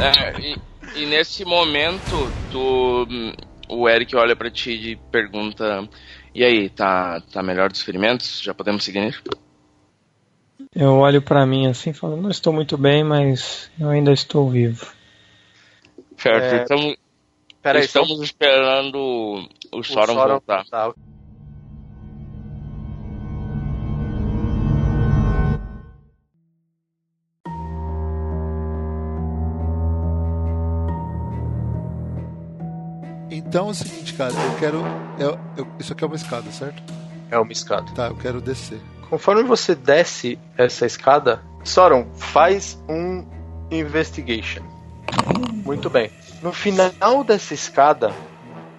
[0.00, 0.02] É.
[0.02, 0.58] É, e,
[1.02, 3.32] e nesse momento, tu, hum,
[3.68, 5.86] o Eric olha pra ti e pergunta:
[6.34, 8.40] E aí, tá, tá melhor dos ferimentos?
[8.40, 9.20] Já podemos seguir?
[10.74, 14.48] Eu olho pra mim assim e falo, não estou muito bem, mas eu ainda estou
[14.48, 14.92] vivo.
[16.16, 16.94] Certo, É, então
[17.62, 20.64] Pera aí, só estamos esperando o o Sauron Sauron voltar.
[33.50, 34.84] Então é o seguinte, cara, eu quero.
[35.18, 36.80] eu- eu- isso aqui é uma escada, certo?
[37.32, 37.90] É uma escada.
[37.96, 38.80] Tá, eu quero descer.
[39.08, 43.26] Conforme você desce essa escada, Sauron, faz um
[43.68, 44.62] investigation.
[45.66, 46.12] Muito bem.
[46.40, 48.12] No final dessa escada,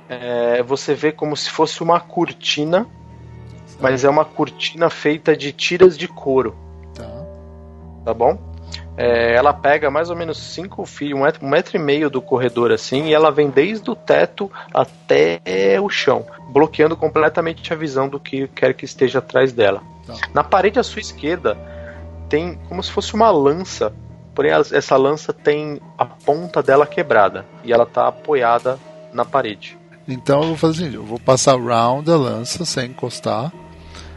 [0.08, 2.88] é, você vê como se fosse uma cortina,
[3.78, 6.56] mas é uma cortina feita de tiras de couro,
[6.96, 7.10] Tá.
[8.06, 8.40] tá bom?
[8.98, 12.22] É, ela pega mais ou menos cinco fios, um metro, um metro e meio do
[12.22, 15.40] corredor assim, e ela vem desde o teto até
[15.82, 19.82] o chão, bloqueando completamente a visão do que quer que esteja atrás dela.
[20.06, 20.14] Tá.
[20.34, 21.58] Na parede à sua esquerda
[22.30, 23.94] tem como se fosse uma lança,
[24.36, 28.78] porém essa lança tem a ponta dela quebrada e ela tá apoiada
[29.14, 29.78] na parede.
[30.08, 33.52] Então eu vou fazer o seguinte, eu vou passar round a lança sem encostar.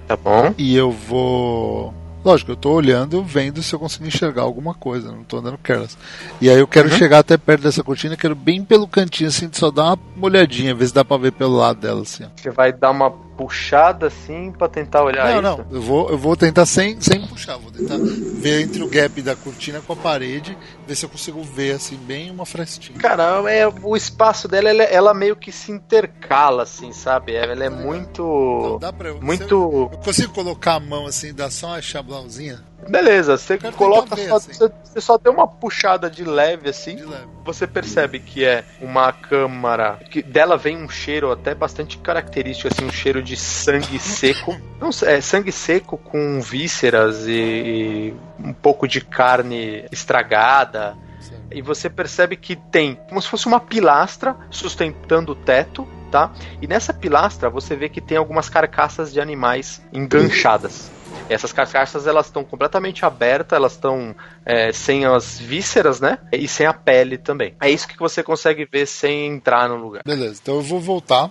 [0.06, 0.54] Tá bom.
[0.58, 1.94] E eu vou.
[2.24, 5.96] Lógico, eu tô olhando, vendo se eu consigo enxergar alguma coisa, não tô andando careless.
[6.40, 6.96] E aí eu quero Uhum.
[6.96, 10.86] chegar até perto dessa cortina, quero bem pelo cantinho, assim, só dar uma olhadinha, ver
[10.86, 12.24] se dá pra ver pelo lado dela, assim.
[12.36, 15.64] Você vai dar uma puxada assim pra tentar olhar não, isso.
[15.68, 19.20] não, eu vou, eu vou tentar sem, sem puxar, vou tentar ver entre o gap
[19.22, 22.98] da cortina com a parede, ver se eu consigo ver, assim, bem uma frestinha.
[22.98, 27.34] Cara, é, o espaço dela, ela, ela meio que se intercala, assim, sabe?
[27.34, 28.78] Ela é Não, muito.
[28.80, 29.20] dá pra eu.
[29.20, 29.54] Muito.
[29.54, 34.36] Eu, eu consigo colocar a mão assim, dar só uma chablãozinha Beleza, você coloca só.
[34.36, 34.52] assim.
[34.52, 36.96] Você, você só deu uma puxada de leve assim.
[36.96, 37.26] de leve.
[37.44, 39.98] Você percebe que é uma câmara.
[40.10, 44.56] que dela vem um cheiro até bastante característico, assim, um cheiro de sangue seco.
[44.80, 50.96] Não é sangue seco com vísceras e, e um pouco de carne estragada.
[51.20, 51.42] Certo.
[51.50, 56.32] E você percebe que tem como se fosse uma pilastra sustentando o teto, tá?
[56.60, 60.90] E nessa pilastra você vê que tem algumas carcaças de animais enganchadas.
[61.28, 66.18] Essas carcaças elas estão completamente abertas, elas estão é, sem as vísceras, né?
[66.32, 67.54] E sem a pele também.
[67.60, 70.02] É isso que você consegue ver sem entrar no lugar.
[70.04, 71.30] Beleza, então eu vou voltar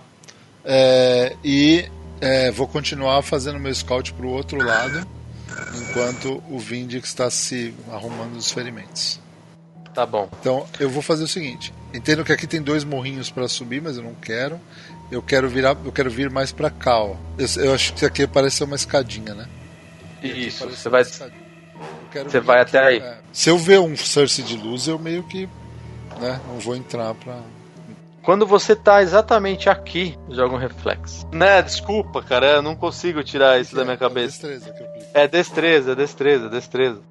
[0.65, 1.86] é, e
[2.22, 5.06] é, vou continuar fazendo meu scout pro outro lado,
[5.76, 9.19] enquanto o Vindix está se arrumando os ferimentos.
[9.93, 10.30] Tá bom.
[10.39, 13.98] Então eu vou fazer o seguinte: entendo que aqui tem dois morrinhos para subir, mas
[13.98, 14.60] eu não quero.
[15.12, 17.15] Eu quero virar, eu quero vir mais para cá, ó.
[17.38, 19.48] Eu, eu acho que isso aqui parece ser uma escadinha, né?
[20.28, 21.04] Isso, você vai.
[21.04, 22.98] você vai até aí.
[23.00, 23.18] é.
[23.32, 25.48] Se eu ver um source de luz, eu meio que,
[26.20, 27.40] né, não vou entrar pra.
[28.22, 31.28] Quando você tá exatamente aqui, joga um reflexo.
[31.34, 34.48] Né, desculpa, cara, eu não consigo tirar isso da minha É cabeça.
[34.48, 35.06] destreza que eu clico.
[35.14, 37.02] É destreza, destreza, destreza.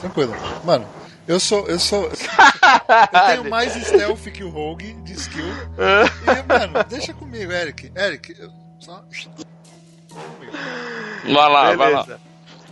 [0.00, 0.34] Tranquilo.
[0.64, 0.86] Mano,
[1.26, 1.66] eu sou.
[1.66, 2.04] Eu sou.
[3.12, 5.44] eu tenho mais stealth que o Rogue de skill.
[6.26, 7.90] E, mano, deixa comigo, Eric.
[7.96, 8.50] Eric, eu
[8.86, 9.02] só.
[11.24, 12.02] Vai lá, vai lá.
[12.04, 12.20] Beleza.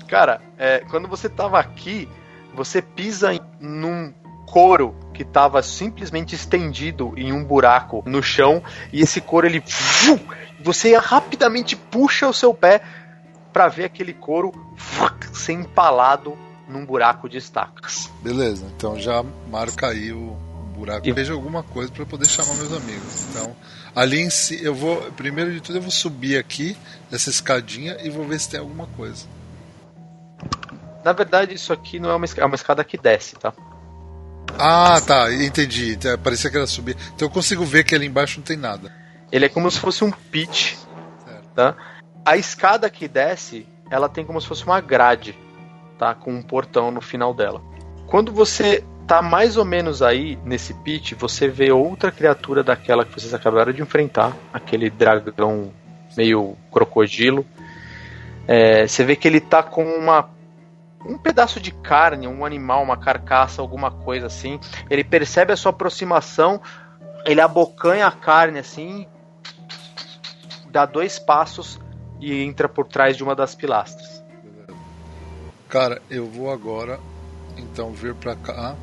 [0.06, 2.08] Cara, é, quando você tava aqui,
[2.54, 4.14] você pisa em, num
[4.46, 9.62] couro que tava simplesmente estendido em um buraco no chão e esse couro ele
[10.62, 12.80] você rapidamente puxa o seu pé
[13.52, 14.52] pra ver aquele couro
[15.32, 18.10] ser empalado num buraco de estacas.
[18.22, 20.36] Beleza, então já marca aí o,
[20.74, 21.08] buraco.
[21.08, 23.26] E- Veja alguma coisa pra poder chamar meus amigos.
[23.30, 23.56] Então,
[23.94, 25.00] ali em si, eu vou.
[25.12, 26.76] Primeiro de tudo, eu vou subir aqui
[27.12, 29.26] essa escadinha e vou ver se tem alguma coisa.
[31.04, 33.52] Na verdade, isso aqui não é uma, é uma escada que desce, tá?
[34.58, 35.92] Ah, tá, entendi.
[35.92, 36.96] Então, Parecia que era subir.
[37.14, 38.92] Então eu consigo ver que ali embaixo não tem nada.
[39.30, 40.74] Ele é como se fosse um pitch,
[41.24, 41.48] Certo.
[41.54, 41.76] tá?
[42.24, 45.36] A escada que desce, ela tem como se fosse uma grade,
[45.98, 46.14] tá?
[46.14, 47.60] Com um portão no final dela.
[48.06, 53.12] Quando você tá mais ou menos aí nesse pitch, você vê outra criatura daquela que
[53.12, 55.72] vocês acabaram de enfrentar, aquele dragão
[56.16, 57.44] meio crocodilo.
[58.46, 60.30] É, você vê que ele tá com uma
[61.06, 64.58] um pedaço de carne, um animal, uma carcaça, alguma coisa assim.
[64.88, 66.60] Ele percebe a sua aproximação,
[67.26, 69.06] ele abocanha a carne assim,
[70.70, 71.78] dá dois passos
[72.20, 74.24] e entra por trás de uma das pilastras.
[75.68, 76.98] Cara, eu vou agora
[77.58, 78.74] então vir pra cá.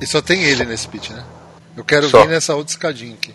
[0.00, 1.24] E só tem ele nesse pit, né?
[1.76, 2.22] Eu quero Só.
[2.22, 3.34] vir nessa outra escadinha aqui.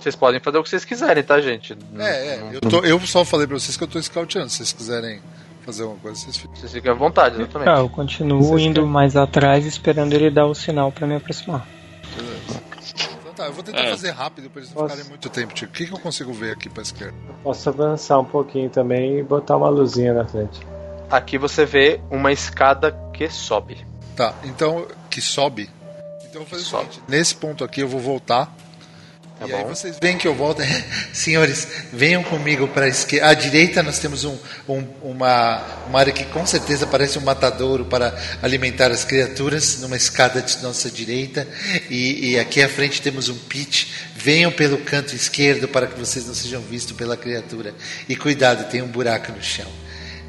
[0.00, 1.76] Vocês podem fazer o que vocês quiserem, tá, gente?
[1.98, 2.48] É, é.
[2.52, 4.48] Eu, tô- eu só falei pra vocês que eu tô scouteando.
[4.48, 5.20] Se vocês quiserem
[5.64, 6.56] fazer alguma coisa, vocês ficam.
[6.56, 7.68] Vocês ficam à vontade, exatamente.
[7.68, 11.16] Ah, eu continuo Vocês indo querem- mais atrás esperando ele dar o sinal pra me
[11.16, 11.66] aproximar.
[12.16, 12.62] Beleza.
[13.20, 13.90] Então tá, eu vou tentar É.
[13.90, 15.52] fazer rápido pra eles não Posso- ficarem muito tempo.
[15.54, 17.14] Tipo, o que, que eu consigo ver aqui pra esquerda?
[17.42, 20.60] Posso avançar um pouquinho também e botar uma luzinha na frente.
[21.10, 23.76] Aqui você vê uma escada que sobe.
[24.20, 25.70] Tá, então que sobe.
[26.28, 28.54] Então eu vou fazer o seguinte: nesse ponto aqui eu vou voltar.
[29.38, 29.68] Tá e aí bom.
[29.70, 30.60] vocês veem que eu volto.
[31.10, 33.28] Senhores, venham comigo para a esquerda.
[33.28, 34.36] À direita nós temos um,
[34.68, 39.96] um- uma, uma área que com certeza parece um matadouro para alimentar as criaturas, numa
[39.96, 41.48] escada de nossa direita.
[41.88, 43.90] E, e aqui à frente temos um pit.
[44.14, 47.72] Venham pelo canto esquerdo para que vocês não sejam vistos pela criatura.
[48.06, 49.66] E cuidado, tem um buraco no chão.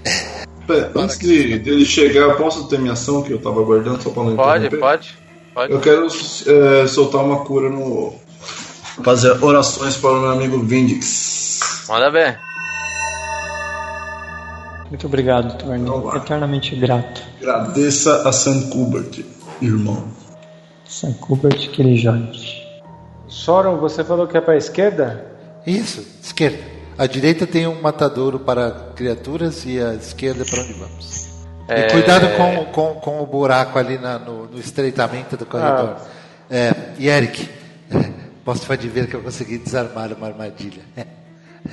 [0.67, 4.09] Pera, antes de, dele chegar, eu posso ter minha ação que eu tava guardando só
[4.09, 4.79] pra não Pode, interromper?
[4.79, 5.17] pode,
[5.53, 5.73] pode.
[5.73, 8.13] Eu quero é, soltar uma cura no.
[9.03, 11.85] Fazer orações para o meu amigo Vindix.
[11.89, 12.37] Manda ver.
[14.89, 16.01] Muito obrigado, Então Torno.
[16.01, 16.17] vai.
[16.17, 17.21] Eternamente grato.
[17.41, 19.23] Agradeça a Sam Kubert,
[19.61, 20.03] irmão.
[20.85, 22.29] San Kubert Killjoy.
[23.27, 25.25] Soron, você falou que é pra esquerda?
[25.65, 26.59] Isso, esquerda.
[26.97, 31.29] À direita tem um matadouro para criaturas e à esquerda é para onde vamos.
[31.67, 35.97] É, E cuidado com, com, com o buraco ali na- no, no estreitamento do corredor.
[36.49, 37.49] É, e Eric,
[38.43, 40.81] Posso pode ver que eu consegui desarmar uma armadilha.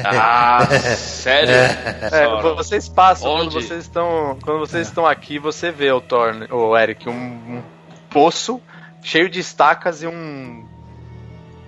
[0.04, 0.66] Ah,
[0.96, 1.50] sério?
[1.50, 2.54] É, Sauron?
[2.56, 3.54] vocês passam, quando Onde?
[3.54, 4.38] vocês estão.
[4.44, 7.62] Quando vocês estão aqui, você vê o Thorne, o Eric, um, um
[8.10, 8.60] poço
[9.02, 10.66] cheio de estacas e um.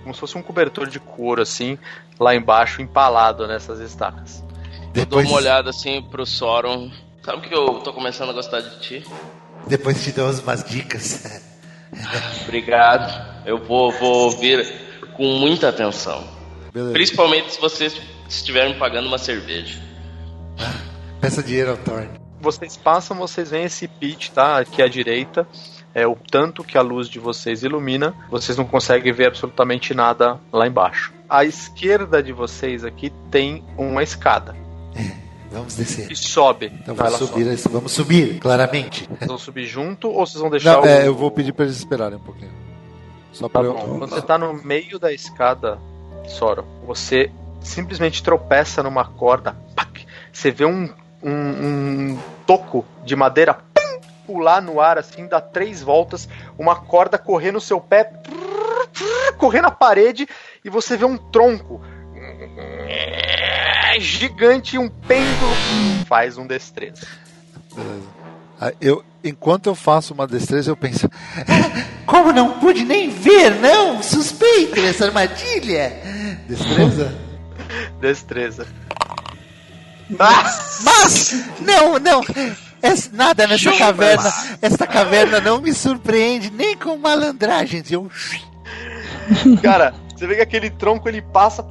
[0.03, 1.77] Como se fosse um cobertor de couro, assim,
[2.19, 4.43] lá embaixo, empalado nessas estacas.
[4.93, 6.91] Eu dou uma olhada assim pro Sauron.
[7.23, 9.05] Sabe que eu tô começando a gostar de ti?
[9.67, 11.41] Depois te dou umas dicas.
[12.43, 13.45] Obrigado.
[13.45, 14.65] Eu vou, vou ouvir
[15.15, 16.23] com muita atenção.
[16.73, 16.93] Beleza.
[16.93, 17.95] Principalmente se vocês
[18.27, 19.79] estiverem me pagando uma cerveja.
[21.19, 22.09] Peça dinheiro ao Thorne.
[22.39, 24.57] Vocês passam, vocês veem esse pit, tá?
[24.57, 25.47] Aqui à direita.
[25.93, 30.39] É o tanto que a luz de vocês ilumina, vocês não conseguem ver absolutamente nada
[30.51, 31.11] lá embaixo.
[31.29, 34.55] À esquerda de vocês aqui tem uma escada
[35.51, 36.07] Vamos descer.
[36.07, 36.71] que sobe.
[36.81, 37.75] Então vamos subir, sobe.
[37.75, 39.05] vamos subir, claramente.
[39.07, 40.85] Vocês vão subir junto ou vocês vão deixar Não, o.
[40.85, 42.51] é, eu vou pedir pra eles esperarem um pouquinho.
[43.33, 43.73] Só Tá pra eu.
[43.73, 45.77] Quando você tá no meio da escada,
[46.27, 47.29] Soro, você
[47.59, 49.55] simplesmente tropeça numa corda.
[49.75, 50.89] pac, você vê um,
[51.21, 53.53] um, um toco de madeira
[54.25, 58.11] pular no ar assim, dá três voltas, uma corda correr no seu pé,
[59.37, 60.27] correr na parede
[60.63, 61.81] e você vê um tronco
[63.99, 65.53] gigante um pêndulo.
[66.05, 67.05] Faz um destreza.
[68.59, 71.09] Ah, Eu, enquanto eu faço uma destreza, eu penso.
[72.05, 74.01] Como não pude nem ver, não?
[74.03, 75.93] Suspeito essa armadilha.
[76.47, 77.17] Destreza?
[77.99, 78.67] Destreza.
[80.83, 82.21] Mas, não, não.
[82.81, 84.33] Essa- nada nessa caverna.
[84.61, 87.91] Esta caverna não me surpreende nem com malandragens.
[87.91, 88.09] Eu
[89.61, 91.65] Cara, você vê que aquele tronco ele passa.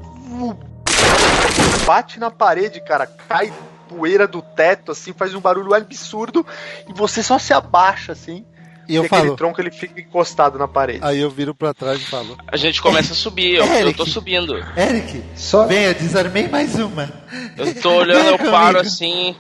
[1.87, 3.07] Bate na parede, cara.
[3.07, 3.53] Cai
[3.89, 6.47] poeira do teto, assim, faz um barulho absurdo.
[6.89, 8.45] E você só se abaixa, assim.
[8.89, 9.37] E eu e aquele falo.
[9.37, 11.01] tronco ele fica encostado na parede.
[11.03, 12.37] Aí eu viro pra trás e falo.
[12.49, 13.97] A gente começa a subir, eu, eu Eric.
[13.99, 14.57] tô subindo.
[14.77, 17.09] Eric, Só, venha, desarmei mais uma.
[17.57, 19.37] Eu tô olhando, eu Vem paro assim.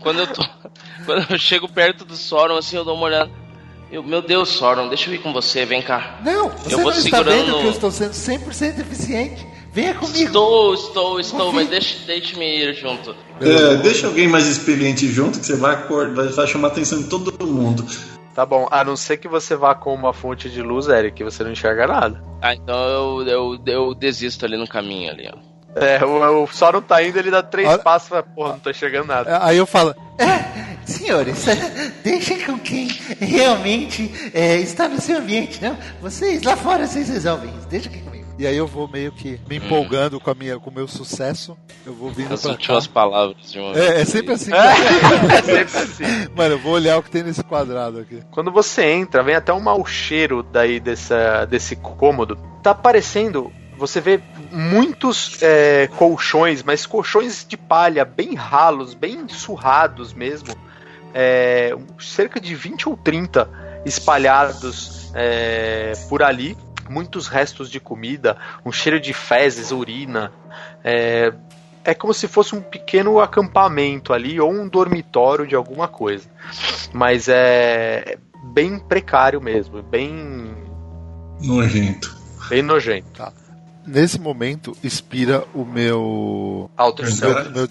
[0.00, 0.42] Quando eu tô.
[1.06, 3.30] Quando eu chego perto do Sauron, assim, eu dou uma olhada.
[3.90, 6.18] Eu, meu Deus, Sauron, deixa eu ir com você, vem cá.
[6.24, 9.46] Não, você Eu não vou está segurando vendo no- que eu estou sendo 100% eficiente.
[9.72, 10.18] Venha comigo.
[10.26, 13.14] Estou, estou, estou, mas deixa, deixe-me ir junto.
[13.40, 17.08] É, deixa alguém mais experiente junto, que você vai, acor- vai, chamar a atenção de
[17.08, 17.86] todo mundo.
[18.34, 21.44] Tá bom, a não ser que você vá com uma fonte de luz, Eric, você
[21.44, 22.22] não enxerga nada.
[22.42, 25.38] Ah, então eu, eu, eu desisto ali no caminho ali, ó.
[25.78, 28.58] É, o, o Sauron tá indo, ele dá três Olha- passos e fala, porra, não
[28.58, 29.38] tô enxergando nada.
[29.44, 29.94] Aí eu falo.
[30.86, 31.44] Senhores,
[32.02, 32.88] deixem com quem
[33.20, 35.76] realmente é, está no seu ambiente, não?
[36.00, 37.68] Vocês lá fora, vocês resolvem isso.
[37.68, 38.26] Deixa aqui comigo.
[38.38, 41.56] E aí eu vou meio que me empolgando com, a minha, com o meu sucesso.
[41.86, 42.80] Eu vou vindo As pra cá.
[42.92, 44.50] palavras de uma É, é sempre assim.
[44.54, 46.04] É sempre assim.
[46.34, 48.22] Mano, eu vou olhar o que tem nesse quadrado aqui.
[48.30, 52.36] Quando você entra, vem até um mau cheiro daí dessa, desse cômodo.
[52.62, 54.20] Tá aparecendo, você vê
[54.52, 60.54] muitos é, colchões, mas colchões de palha, bem ralos, bem surrados mesmo.
[61.18, 63.48] É, cerca de 20 ou 30
[63.86, 66.54] espalhados é, por ali.
[66.90, 70.30] Muitos restos de comida, um cheiro de fezes, urina.
[70.84, 71.32] É,
[71.82, 76.28] é como se fosse um pequeno acampamento ali ou um dormitório de alguma coisa.
[76.92, 78.18] Mas é
[78.52, 80.54] bem precário mesmo, bem,
[81.40, 82.14] Nojento.
[82.48, 83.32] bem nojento.
[83.86, 86.70] Nesse momento, expira o meu.
[87.16, 87.30] Céu.
[87.30, 87.66] meu, meu.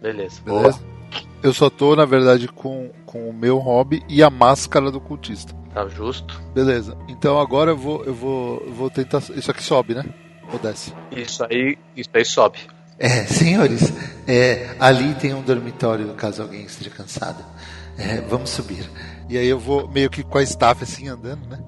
[0.00, 0.42] Beleza.
[0.42, 0.97] Beleza?
[1.42, 5.54] Eu só tô, na verdade, com, com o meu hobby e a máscara do cultista.
[5.72, 6.40] Tá justo.
[6.52, 6.96] Beleza.
[7.08, 9.22] Então agora eu vou, eu vou, eu vou tentar.
[9.34, 10.04] Isso aqui sobe, né?
[10.52, 10.92] Ou desce?
[11.12, 12.58] Isso aí, isso aí sobe.
[12.98, 13.92] É, senhores,
[14.26, 17.44] é, ali tem um dormitório caso alguém esteja cansado.
[17.96, 18.90] É, vamos subir.
[19.28, 21.62] E aí eu vou meio que com a staff assim andando, né?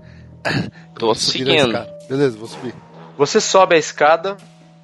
[0.94, 1.86] Tô seguindo.
[2.08, 2.74] Beleza, vou subir.
[3.16, 4.36] Você sobe a escada,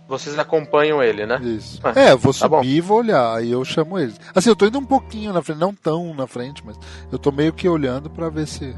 [0.09, 1.41] vocês acompanham ele, né?
[1.43, 1.81] Isso.
[1.83, 3.37] Ah, É, eu vou tá subir e vou olhar.
[3.37, 4.15] Aí eu chamo eles.
[4.35, 6.79] Assim, eu tô indo um pouquinho na frente, não tão na frente, mas
[7.11, 8.75] eu tô meio que olhando pra ver se.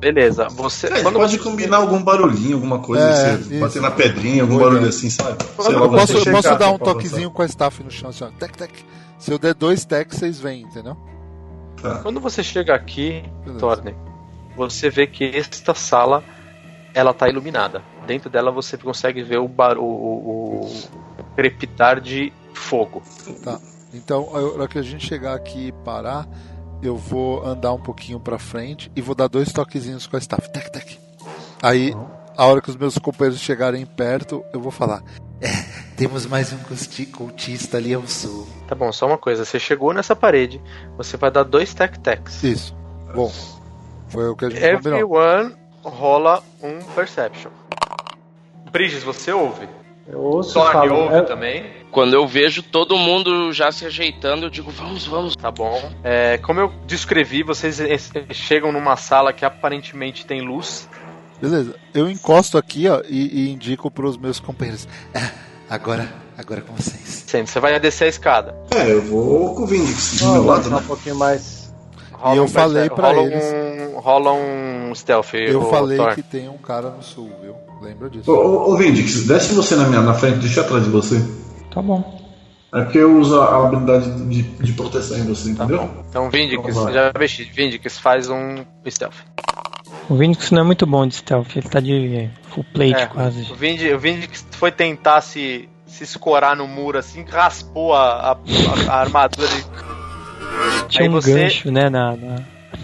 [0.00, 0.48] Beleza.
[0.48, 3.60] Você, É, quando pode você combinar algum barulhinho, alguma coisa, É, você isso.
[3.60, 5.36] bater na pedrinha, algum barulho assim, sabe?
[5.58, 7.90] Eu Sei lá, Eu posso, eu posso Chegar, dar um toquezinho com a staff no
[7.90, 8.28] chão, assim, ó.
[8.38, 8.72] Tec, tec.
[9.18, 10.96] Se eu der dois tecs, vocês vêm, entendeu?
[11.82, 11.96] Tá.
[12.02, 13.22] Quando você chega aqui.
[13.58, 13.94] Torne,
[14.56, 16.24] você vê que esta sala
[16.94, 17.82] ela tá iluminada.
[18.06, 19.78] Dentro dela você consegue ver o, bar...
[19.78, 23.02] o, o, o crepitar de fogo.
[23.92, 26.26] Então, a hora que a gente chegar aqui e parar,
[26.82, 30.50] eu vou andar um pouquinho pra frente e vou dar dois toquezinhos com a staff.
[30.52, 30.98] Tec, tec.
[31.62, 31.94] Aí,
[32.36, 35.02] a hora que os meus companheiros chegarem perto, eu vou falar.
[35.96, 36.58] Temos mais um
[37.12, 38.46] cultista ali ao sul.
[38.66, 39.44] Tá bom, só uma coisa.
[39.44, 40.60] Você chegou nessa parede,
[40.96, 42.42] você vai dar dois tec-tecs.
[42.42, 42.74] Isso.
[43.14, 43.30] Bom,
[44.08, 45.59] foi o que a gente combinou.
[45.82, 47.50] Rola um perception.
[48.70, 49.68] Bridges, você ouve?
[50.06, 50.94] Eu ouço Thorne falo.
[51.02, 51.64] ouve é- também.
[51.90, 55.34] Quando eu vejo todo mundo já se ajeitando, eu digo, vamos, vamos.
[55.36, 55.80] Tá bom.
[56.04, 57.80] É, como eu descrevi, vocês
[58.30, 60.88] chegam numa sala que aparentemente tem luz.
[61.40, 64.86] Beleza, eu encosto aqui ó, e, e indico pros meus companheiros.
[65.14, 65.30] "Ah,
[65.70, 67.24] agora, agora é com vocês.
[67.26, 68.54] Sendo, Você vai descer a escada.
[68.70, 70.76] É, eu vou com o Vindix do meu vou lado, né?
[70.76, 71.72] um pouquinho mais.
[72.12, 73.44] Rola E eu um falei rola eles.
[73.44, 73.69] Um,
[74.00, 75.34] rola um stealth.
[75.34, 76.14] Eu falei Thor.
[76.14, 77.54] que tem um cara no sul, viu?
[77.80, 78.30] Lembra disso?
[78.30, 81.16] Ô, ô, Vindix, desce você na minha na frente, deixa eu atrás de você.
[81.72, 82.18] Tá bom.
[82.72, 85.78] É porque eu uso a habilidade de, de proteção em você, Tá entendeu?
[85.86, 86.04] bom.
[86.08, 86.92] Então, Vindix, Então vai.
[86.92, 87.44] já vesti.
[87.44, 89.14] Vindix faz um stealth.
[90.08, 93.50] O Vinix não é muito bom de stealth, ele tá de full plate É, quase.
[93.50, 98.36] O Vindix, o Vindix foi tentar se, se escorar no muro assim, raspou a, a,
[98.88, 99.48] a armadura.
[99.48, 102.36] de- Tinha aí um você- gancho, né, na, na,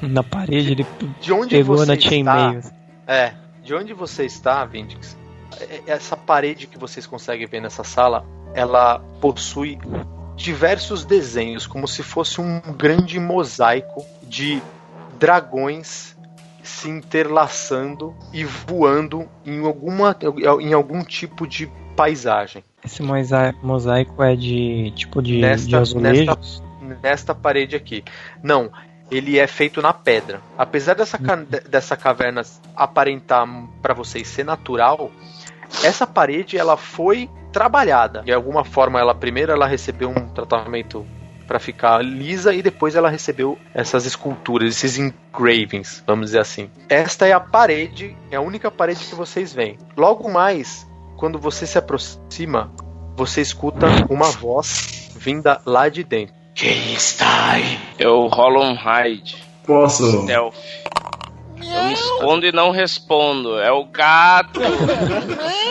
[0.06, 0.86] na parede, ele
[1.20, 2.08] De onde pegou você na está?
[2.08, 2.60] chainmail.
[3.06, 3.32] É,
[3.62, 5.16] de onde você está, Vindix?
[5.60, 9.78] é- Essa parede que vocês conseguem ver nessa sala, ela possui
[10.36, 14.60] diversos desenhos, como se fosse um grande mosaico de
[15.18, 16.14] dragões
[16.62, 20.16] se interlaçando e voando em alguma
[20.60, 22.62] em algum tipo de paisagem.
[22.84, 26.62] Esse mosa- mosaico é de tipo de, Nesta- de azulejos.
[27.02, 28.04] nesta parede aqui.
[28.42, 28.70] Não,
[29.10, 30.40] ele é feito na pedra.
[30.58, 32.42] Apesar dessa, ca- de- dessa caverna
[32.74, 33.46] aparentar
[33.82, 35.10] para vocês ser natural,
[35.82, 38.22] essa parede ela foi trabalhada.
[38.22, 41.06] De alguma forma, ela primeiro ela recebeu um tratamento
[41.46, 46.68] para ficar lisa e depois ela recebeu essas esculturas, esses engravings, vamos dizer assim.
[46.88, 49.78] Esta é a parede, é a única parede que vocês veem.
[49.96, 50.86] Logo mais,
[51.16, 52.72] quando você se aproxima,
[53.16, 56.34] você escuta uma voz vinda lá de dentro.
[56.56, 57.78] Quem está aí?
[57.98, 59.36] Eu rolo um hide.
[59.66, 60.22] Posso.
[60.22, 60.54] Stealth.
[61.60, 63.58] Eu me escondo e não respondo.
[63.58, 64.60] É o gato.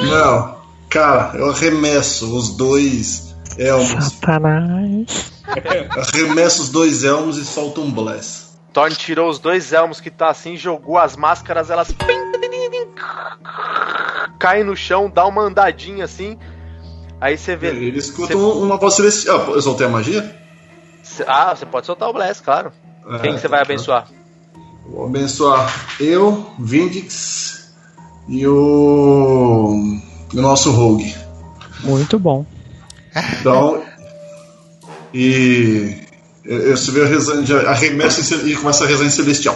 [0.01, 0.55] Não.
[0.89, 3.88] Cara, eu arremesso os dois elmos.
[4.13, 5.31] Satanás.
[6.13, 8.55] arremesso os dois elmos e solto um bless.
[8.71, 11.88] Thorne tirou os dois elmos que tá assim, jogou as máscaras, elas
[14.39, 16.38] caem no chão, dá uma andadinha assim.
[17.19, 17.67] Aí você vê.
[17.69, 19.49] Ele escuta um- uma voz celestial.
[19.51, 20.44] Eu soltei a magia?
[21.28, 22.72] Ah, você pode soltar o Bless, claro.
[23.22, 24.07] Quem que você vai abençoar?
[24.89, 27.74] Vou abençoar eu, Vindix
[28.28, 29.74] e o.
[30.34, 31.16] o nosso Rogue.
[31.84, 32.45] Muito bom.
[33.39, 33.84] Então.
[35.13, 36.01] E.
[36.43, 39.55] eu- eu- a rezando, já arremessa em cel- e começa a rezar em celestial.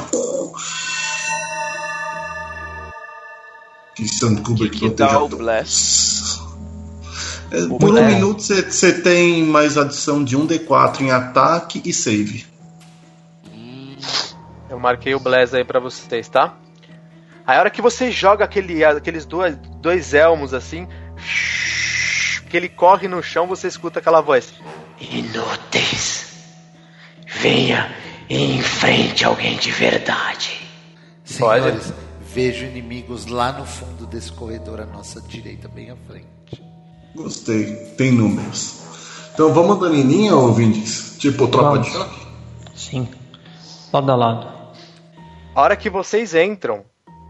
[3.95, 6.39] Que Santo Kubrick Que dá proteja o bless.
[7.51, 8.13] É, Por um bless.
[8.15, 12.45] minuto você- tem mais adição de 1d4 em ataque e save.
[14.69, 16.53] Eu marquei o Bless aí pra vocês, tá?
[17.45, 20.87] Aí a hora que você joga aquele, aqueles dois, dois elmos assim,
[22.49, 24.53] que ele corre no chão, você escuta aquela voz.
[25.01, 26.27] Inúteis.
[27.41, 27.91] Venha
[28.29, 30.61] e enfrente alguém de verdade.
[31.39, 31.63] Pode.
[31.63, 36.63] Senhores, vejo inimigos lá no fundo desse corredor à nossa direita, bem à frente.
[37.15, 38.79] Gostei, tem números.
[39.33, 41.15] Então vamos andando em linha, Vindix?
[41.17, 41.87] Tipo tropa Vamos.
[41.87, 42.27] de choque?
[42.75, 43.07] Sim.
[43.91, 44.47] Lado a lado.
[45.55, 46.83] A hora que vocês entram,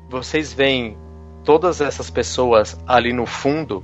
[0.10, 0.98] vocês veem
[1.44, 3.84] todas essas pessoas ali no fundo.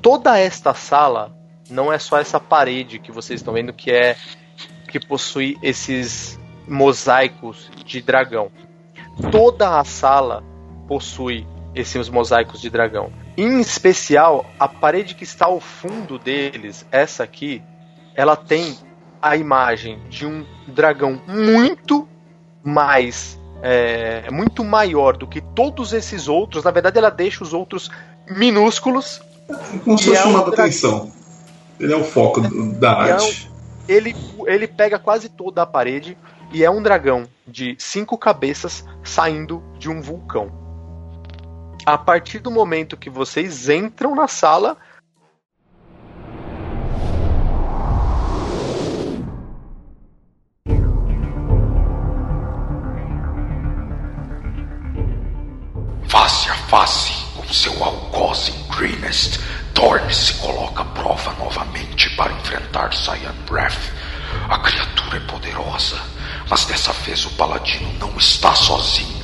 [0.00, 1.36] Toda esta sala
[1.68, 4.16] não é só essa parede que vocês estão vendo que é
[4.88, 8.50] que possui esses mosaicos de dragão.
[9.30, 10.42] Toda a sala
[10.86, 13.12] possui esses mosaicos de dragão.
[13.40, 17.62] Em especial, a parede que está ao fundo deles, essa aqui,
[18.16, 18.76] ela tem
[19.22, 22.08] a imagem de um dragão muito
[22.64, 26.64] mais é, muito maior do que todos esses outros.
[26.64, 27.90] Na verdade, ela deixa os outros
[28.28, 29.20] minúsculos.
[29.84, 31.12] Como se fosse é um atenção.
[31.78, 33.50] Ele é o foco do- da E é arte.
[33.88, 34.16] Ele,
[34.46, 36.18] ele pega quase toda a parede
[36.52, 40.50] e é um dragão de cinco cabeças saindo de um vulcão.
[41.88, 44.76] A partir do momento que vocês entram na sala,
[56.08, 59.40] Face a face com seu algoz em Greenest,
[59.72, 63.94] Thorne se coloca à prova novamente para enfrentar Cyan Breath.
[64.50, 65.98] A criatura é poderosa,
[66.50, 69.17] mas dessa vez o paladino não está sozinho.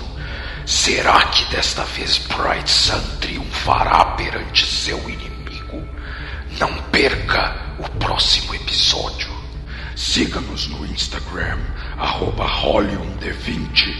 [0.66, 5.86] Será que desta vez Bright Sun triunfará perante seu inimigo?
[6.58, 9.28] Não perca o próximo episódio.
[9.94, 11.58] Siga-nos no Instagram,
[11.98, 13.94] arroba Holium20.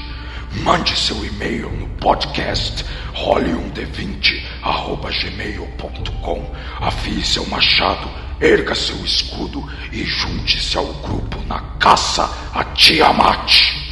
[0.62, 6.54] Mande seu e-mail no podcast role um D20, arroba gmail.com.
[6.80, 8.08] Afie seu machado,
[8.40, 13.83] erga seu escudo e junte-se ao grupo na caça a Tiamat.